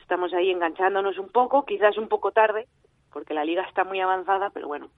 [0.00, 2.68] estamos ahí enganchándonos un poco, quizás un poco tarde,
[3.12, 4.88] porque la liga está muy avanzada, pero bueno,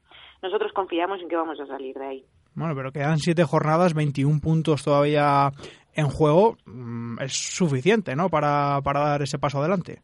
[0.43, 2.25] nosotros confiamos en que vamos a salir de ahí.
[2.55, 5.51] Bueno, pero quedan siete jornadas, 21 puntos todavía
[5.95, 6.57] en juego.
[6.65, 8.29] Mm, es suficiente, ¿no?
[8.29, 10.03] Para, para dar ese paso adelante.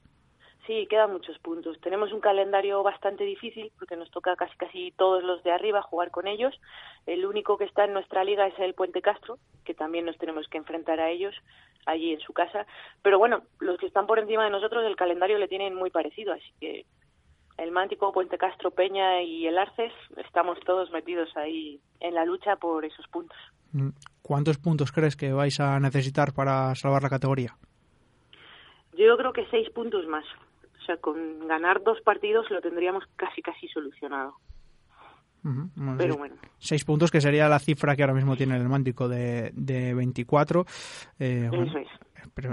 [0.66, 1.80] Sí, quedan muchos puntos.
[1.80, 6.10] Tenemos un calendario bastante difícil porque nos toca casi casi todos los de arriba jugar
[6.10, 6.60] con ellos.
[7.06, 10.48] El único que está en nuestra liga es el Puente Castro, que también nos tenemos
[10.48, 11.34] que enfrentar a ellos
[11.86, 12.66] allí en su casa.
[13.02, 16.32] Pero bueno, los que están por encima de nosotros el calendario le tienen muy parecido,
[16.32, 16.84] así que
[17.58, 22.56] el Mántico, Puente Castro, Peña y el Arces, estamos todos metidos ahí en la lucha
[22.56, 23.38] por esos puntos.
[24.22, 27.56] ¿Cuántos puntos crees que vais a necesitar para salvar la categoría?
[28.96, 30.24] Yo creo que seis puntos más.
[30.80, 34.34] O sea, con ganar dos partidos lo tendríamos casi, casi solucionado.
[35.96, 36.34] Pero bueno.
[36.58, 40.64] Seis puntos, que sería la cifra que ahora mismo tiene el Mántico de, de 24.
[41.20, 41.88] Eh, Eso es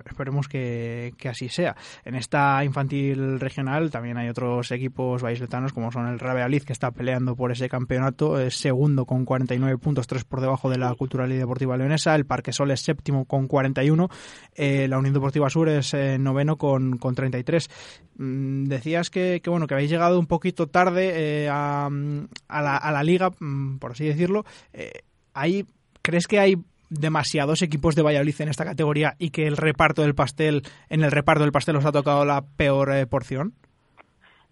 [0.06, 1.76] esperemos que, así sea.
[2.06, 6.92] En esta infantil regional también hay otros equipos vallisoletanos como son el Rabealiz que está
[6.92, 11.32] peleando por ese campeonato, es segundo con 49 puntos, tres por debajo de la Cultural
[11.32, 14.10] y Deportiva Leonesa, el Parque Sol es séptimo con 41,
[14.56, 17.70] eh, la Unión Deportiva Sur es eh, noveno con, con 33.
[18.18, 22.78] Mm, decías que, que, bueno que habéis llegado un poquito tarde eh, a, a, la,
[22.78, 24.46] a, la, liga, mm, por así decirlo.
[25.34, 25.66] ¿hay,
[26.02, 26.58] ¿Crees que hay
[27.00, 31.12] demasiados equipos de Valladolid en esta categoría y que el reparto del pastel, en el
[31.12, 33.54] reparto del pastel os ha tocado la peor eh, porción?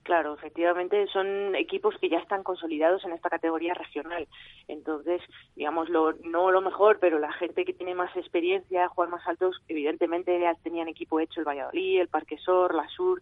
[0.04, 4.28] Claro, efectivamente son equipos que ya están consolidados en esta categoría regional.
[4.68, 5.22] Entonces,
[5.56, 9.62] digamos, lo, no lo mejor, pero la gente que tiene más experiencia, jugar más altos,
[9.68, 13.22] evidentemente ya tenían equipo hecho el Valladolid, el Parquesor, la Sur.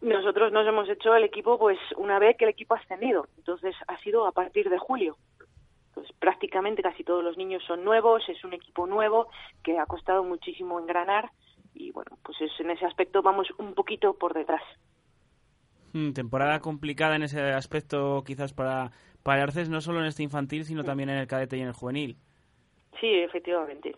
[0.00, 3.26] Nosotros nos hemos hecho el equipo pues una vez que el equipo ha ascendido.
[3.36, 5.16] Entonces, ha sido a partir de julio.
[5.94, 9.28] Pues prácticamente casi todos los niños son nuevos, es un equipo nuevo
[9.62, 11.30] que ha costado muchísimo engranar
[11.74, 14.62] y bueno, pues en ese aspecto vamos un poquito por detrás.
[15.92, 20.64] Hmm, temporada complicada en ese aspecto quizás para, para Arces, no solo en este infantil,
[20.64, 22.16] sino también en el cadete y en el juvenil.
[23.00, 23.94] Sí, efectivamente.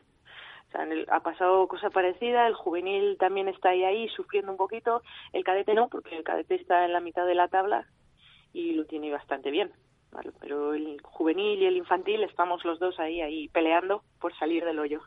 [0.69, 5.03] O sea, ha pasado cosa parecida, el juvenil también está ahí, ahí sufriendo un poquito,
[5.33, 7.87] el cadete no, porque el cadete está en la mitad de la tabla
[8.53, 9.71] y lo tiene bastante bien
[10.41, 14.79] pero el juvenil y el infantil estamos los dos ahí, ahí peleando por salir del
[14.79, 15.01] hoyo.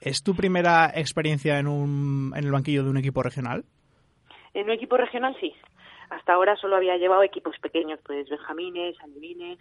[0.00, 3.64] ¿Es tu primera experiencia en, un, en el banquillo de un equipo regional?
[4.52, 5.52] En un equipo regional sí.
[6.10, 9.58] Hasta ahora solo había llevado equipos pequeños, pues benjamines, alevines,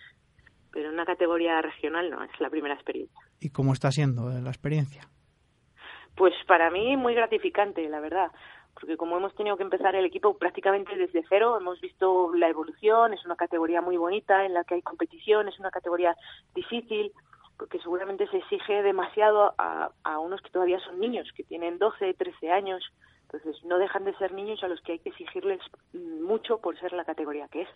[0.71, 3.19] pero en una categoría regional no, es la primera experiencia.
[3.39, 5.07] ¿Y cómo está siendo la experiencia?
[6.15, 8.31] Pues para mí muy gratificante, la verdad,
[8.79, 13.13] porque como hemos tenido que empezar el equipo prácticamente desde cero, hemos visto la evolución,
[13.13, 16.15] es una categoría muy bonita en la que hay competición, es una categoría
[16.53, 17.11] difícil,
[17.57, 22.51] porque seguramente se exige demasiado a, unos que todavía son niños, que tienen 12, 13
[22.51, 22.83] años,
[23.23, 25.59] entonces no dejan de ser niños a los que hay que exigirles
[25.93, 27.69] mucho por ser la categoría que es.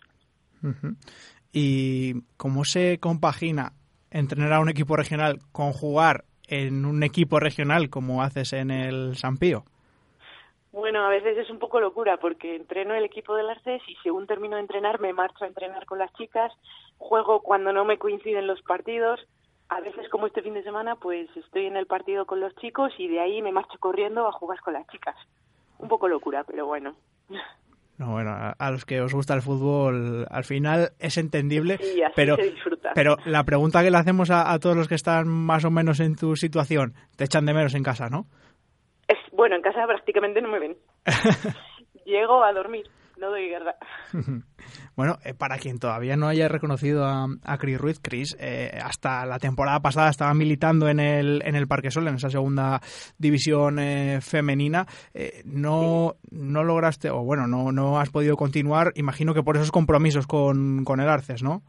[1.52, 3.72] ¿Y cómo se compagina
[4.10, 9.16] entrenar a un equipo regional con jugar en un equipo regional como haces en el
[9.16, 9.64] San Pío?
[10.72, 14.26] Bueno, a veces es un poco locura porque entreno el equipo del Arces y según
[14.26, 16.52] termino de entrenar me marcho a entrenar con las chicas,
[16.98, 19.20] juego cuando no me coinciden los partidos.
[19.68, 22.92] A veces como este fin de semana pues estoy en el partido con los chicos
[22.98, 25.16] y de ahí me marcho corriendo a jugar con las chicas.
[25.78, 26.94] Un poco locura, pero bueno.
[27.98, 32.14] No, bueno, a, los que os gusta el fútbol, al final es entendible, sí, así
[32.16, 32.92] pero, se disfruta.
[32.94, 36.00] pero la pregunta que le hacemos a, a, todos los que están más o menos
[36.00, 38.24] en tu situación, te echan de menos en casa, ¿no?
[39.40, 40.76] Bueno, en casa prácticamente no me ven.
[42.04, 42.84] Llego a dormir,
[43.16, 43.74] no doy guerra.
[44.96, 49.24] bueno, eh, para quien todavía no haya reconocido a, a Chris Ruiz, Chris, eh, hasta
[49.24, 52.80] la temporada pasada estaba militando en el, en el Parque Sol, en esa segunda
[53.16, 54.84] división eh, femenina.
[55.14, 56.28] Eh, no, sí.
[56.32, 60.84] no lograste, o bueno, no, no has podido continuar, imagino que por esos compromisos con,
[60.84, 61.62] con el Arces, ¿no?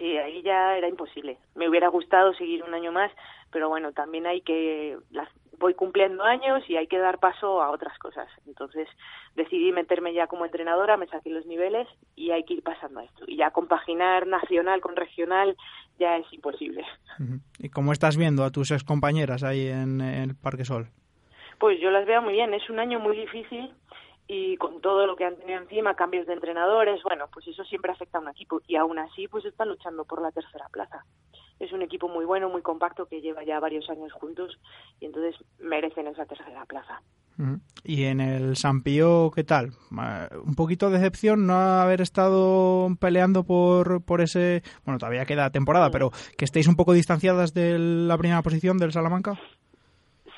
[0.00, 1.38] Sí, ahí ya era imposible.
[1.54, 3.12] Me hubiera gustado seguir un año más,
[3.52, 5.28] pero bueno, también hay que las,
[5.58, 8.28] voy cumpliendo años y hay que dar paso a otras cosas.
[8.46, 8.88] Entonces
[9.34, 13.04] decidí meterme ya como entrenadora, me saqué los niveles y hay que ir pasando a
[13.04, 13.24] esto.
[13.26, 15.56] Y ya compaginar nacional con regional
[15.98, 16.84] ya es imposible.
[17.58, 20.88] ¿Y cómo estás viendo a tus ex compañeras ahí en el Parque Sol?
[21.58, 22.54] Pues yo las veo muy bien.
[22.54, 23.72] Es un año muy difícil
[24.28, 27.90] y con todo lo que han tenido encima, cambios de entrenadores, bueno, pues eso siempre
[27.90, 31.04] afecta a un equipo y aún así pues están luchando por la tercera plaza
[31.60, 34.58] es un equipo muy bueno, muy compacto, que lleva ya varios años juntos
[35.00, 37.02] y entonces merecen esa tercera plaza.
[37.84, 39.70] ¿Y en el Sampío qué tal?
[39.92, 44.64] Un poquito de decepción no haber estado peleando por, por ese...
[44.84, 45.92] Bueno, todavía queda temporada, sí.
[45.92, 49.38] pero que estéis un poco distanciadas de la primera posición del Salamanca.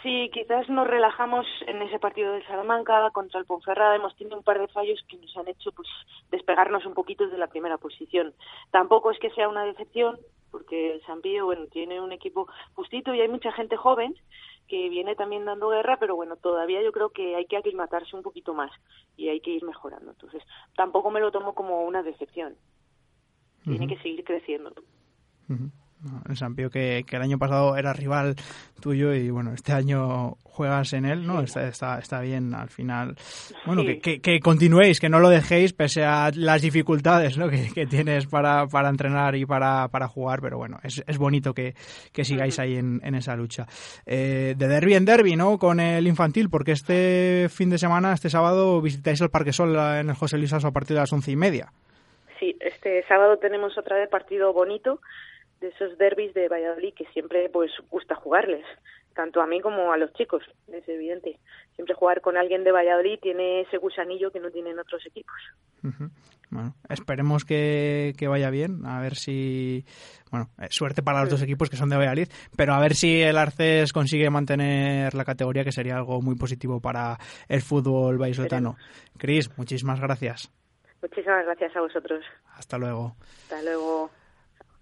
[0.02, 3.96] Sí, quizás nos relajamos en ese partido del Salamanca contra el Ponferrada.
[3.96, 5.88] Hemos tenido un par de fallos que nos han hecho pues
[6.30, 8.32] despegarnos un poquito de la primera posición.
[8.70, 10.18] Tampoco es que sea una decepción,
[10.50, 14.14] porque el Sampío, bueno, tiene un equipo justito y hay mucha gente joven
[14.68, 18.22] que viene también dando guerra, pero bueno, todavía yo creo que hay que aclimatarse un
[18.22, 18.70] poquito más
[19.16, 20.12] y hay que ir mejorando.
[20.12, 20.42] Entonces,
[20.76, 22.56] tampoco me lo tomo como una decepción.
[23.64, 23.96] Tiene uh -huh.
[23.96, 24.70] que seguir creciendo.
[25.48, 25.70] Uh -huh.
[26.28, 28.36] El Sampío que, que, el año pasado era rival
[28.80, 31.38] tuyo y bueno, este año juegas en él, ¿no?
[31.38, 31.44] Sí.
[31.44, 33.16] Está, está, está, bien al final.
[33.66, 33.98] Bueno, sí.
[33.98, 37.48] que, que, que, continuéis, que no lo dejéis pese a las dificultades ¿no?
[37.74, 41.74] que, tienes para, para entrenar y para, para jugar, pero bueno, es, es bonito que,
[42.22, 43.66] sigáis ahí en, en esa lucha.
[44.06, 45.58] Eh, de derby en derby, ¿no?
[45.58, 50.10] Con el infantil, porque este fin de semana, este sábado, visitáis el Parque Sol en
[50.10, 51.72] el José Luis Aso a partir de las once y media.
[52.38, 55.00] sí, este sábado tenemos otra vez partido bonito
[55.60, 58.64] de esos derbis de Valladolid que siempre pues gusta jugarles,
[59.14, 60.42] tanto a mí como a los chicos,
[60.72, 61.38] es evidente.
[61.74, 65.36] Siempre jugar con alguien de Valladolid tiene ese gusanillo que no tienen otros equipos.
[66.50, 69.84] Bueno, esperemos que, vaya bien, a ver si,
[70.30, 73.22] bueno, eh, suerte para los dos equipos que son de Valladolid, pero a ver si
[73.22, 78.76] el Arces consigue mantener la categoría, que sería algo muy positivo para el fútbol vallisoletano.
[79.16, 80.50] Cris, muchísimas gracias.
[81.00, 82.24] Muchísimas gracias a vosotros.
[82.56, 83.14] Hasta luego.
[83.44, 84.10] Hasta luego.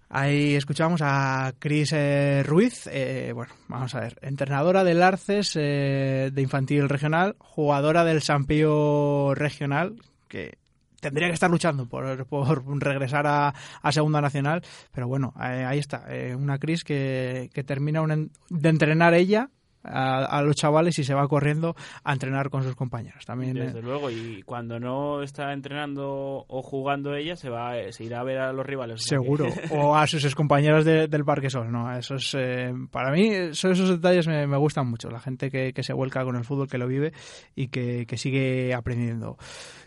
[0.09, 6.33] Ahí escuchamos a Cris eh, Ruiz, eh, bueno, vamos a ver, entrenadora del Arces de
[6.35, 9.95] infantil regional, jugadora del Sampío regional,
[10.27, 10.57] que
[10.99, 15.79] tendría que estar luchando por, por regresar a, a, Segunda Nacional, pero bueno, eh, ahí
[15.79, 18.03] está, eh, una Cris que, que termina
[18.49, 19.49] de entrenar ella
[19.83, 23.25] a, los chavales y se va corriendo a entrenar con sus compañeros.
[23.25, 23.81] También, Desde eh.
[23.81, 28.39] luego, y cuando no está entrenando o jugando ella, se va se irá a ver
[28.39, 29.03] a los rivales.
[29.03, 31.71] Seguro, o a sus compañeros del Parque Sol.
[31.71, 31.91] ¿no?
[31.95, 35.09] Eso es, eh, para mí, esos detalles me, me, gustan mucho.
[35.09, 37.13] La gente que, que, se vuelca con el fútbol, que lo vive
[37.55, 39.37] y que, que sigue aprendiendo.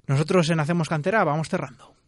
[0.07, 2.02] Nosotros en Hacemos Cantera vamos cerrando.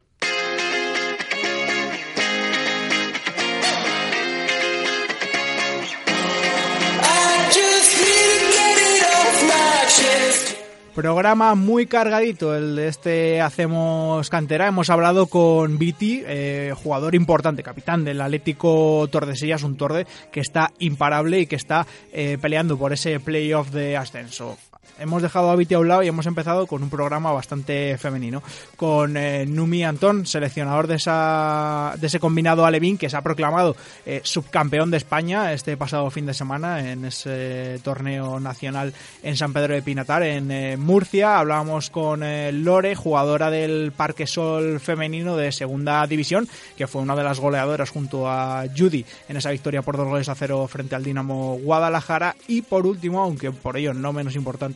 [10.94, 14.68] Programa muy cargadito el de este Hacemos Cantera.
[14.68, 20.70] Hemos hablado con Viti, eh, jugador importante, capitán del Atlético Tordesillas, un Torde que está
[20.78, 24.56] imparable y que está eh, peleando por ese playoff de ascenso
[24.98, 28.42] hemos dejado a Viti a un lado y hemos empezado con un programa bastante femenino,
[28.76, 33.76] con eh, Numi Antón, seleccionador de, esa, de ese combinado alevín que se ha proclamado
[34.06, 39.52] eh, subcampeón de España este pasado fin de semana en ese torneo nacional en San
[39.52, 41.38] Pedro de Pinatar, en eh, Murcia.
[41.38, 42.20] Hablábamos con
[42.64, 47.90] Lore, jugadora del Parque Sol femenino de segunda división, que fue una de las goleadoras
[47.90, 52.36] junto a Judy en esa victoria por dos goles a cero frente al Dinamo Guadalajara.
[52.48, 54.73] Y por último, aunque por ello no menos importante,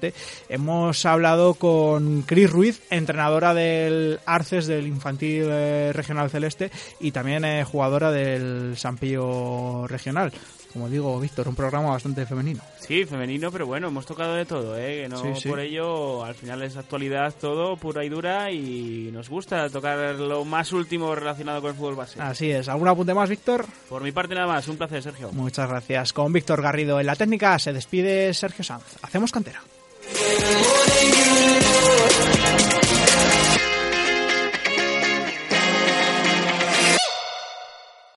[0.48, 6.70] hemos hablado con Cris Ruiz, entrenadora del Arces del Infantil eh, Regional Celeste
[7.00, 10.32] y también eh, jugadora del Sampillo Regional
[10.72, 12.60] como digo, Víctor, un programa bastante femenino.
[12.78, 15.02] Sí, femenino, pero bueno, hemos tocado de todo, ¿eh?
[15.02, 19.68] Que no por ello, al final es actualidad todo, pura y dura, y nos gusta
[19.70, 22.20] tocar lo más último relacionado con el fútbol base.
[22.20, 22.68] Así es.
[22.68, 23.66] ¿Algún apunte más, Víctor?
[23.88, 25.32] Por mi parte nada más, un placer, Sergio.
[25.32, 26.12] Muchas gracias.
[26.12, 28.98] Con Víctor Garrido en la técnica se despide Sergio Sanz.
[29.02, 29.62] Hacemos cantera.
[30.10, 32.87] More than you know.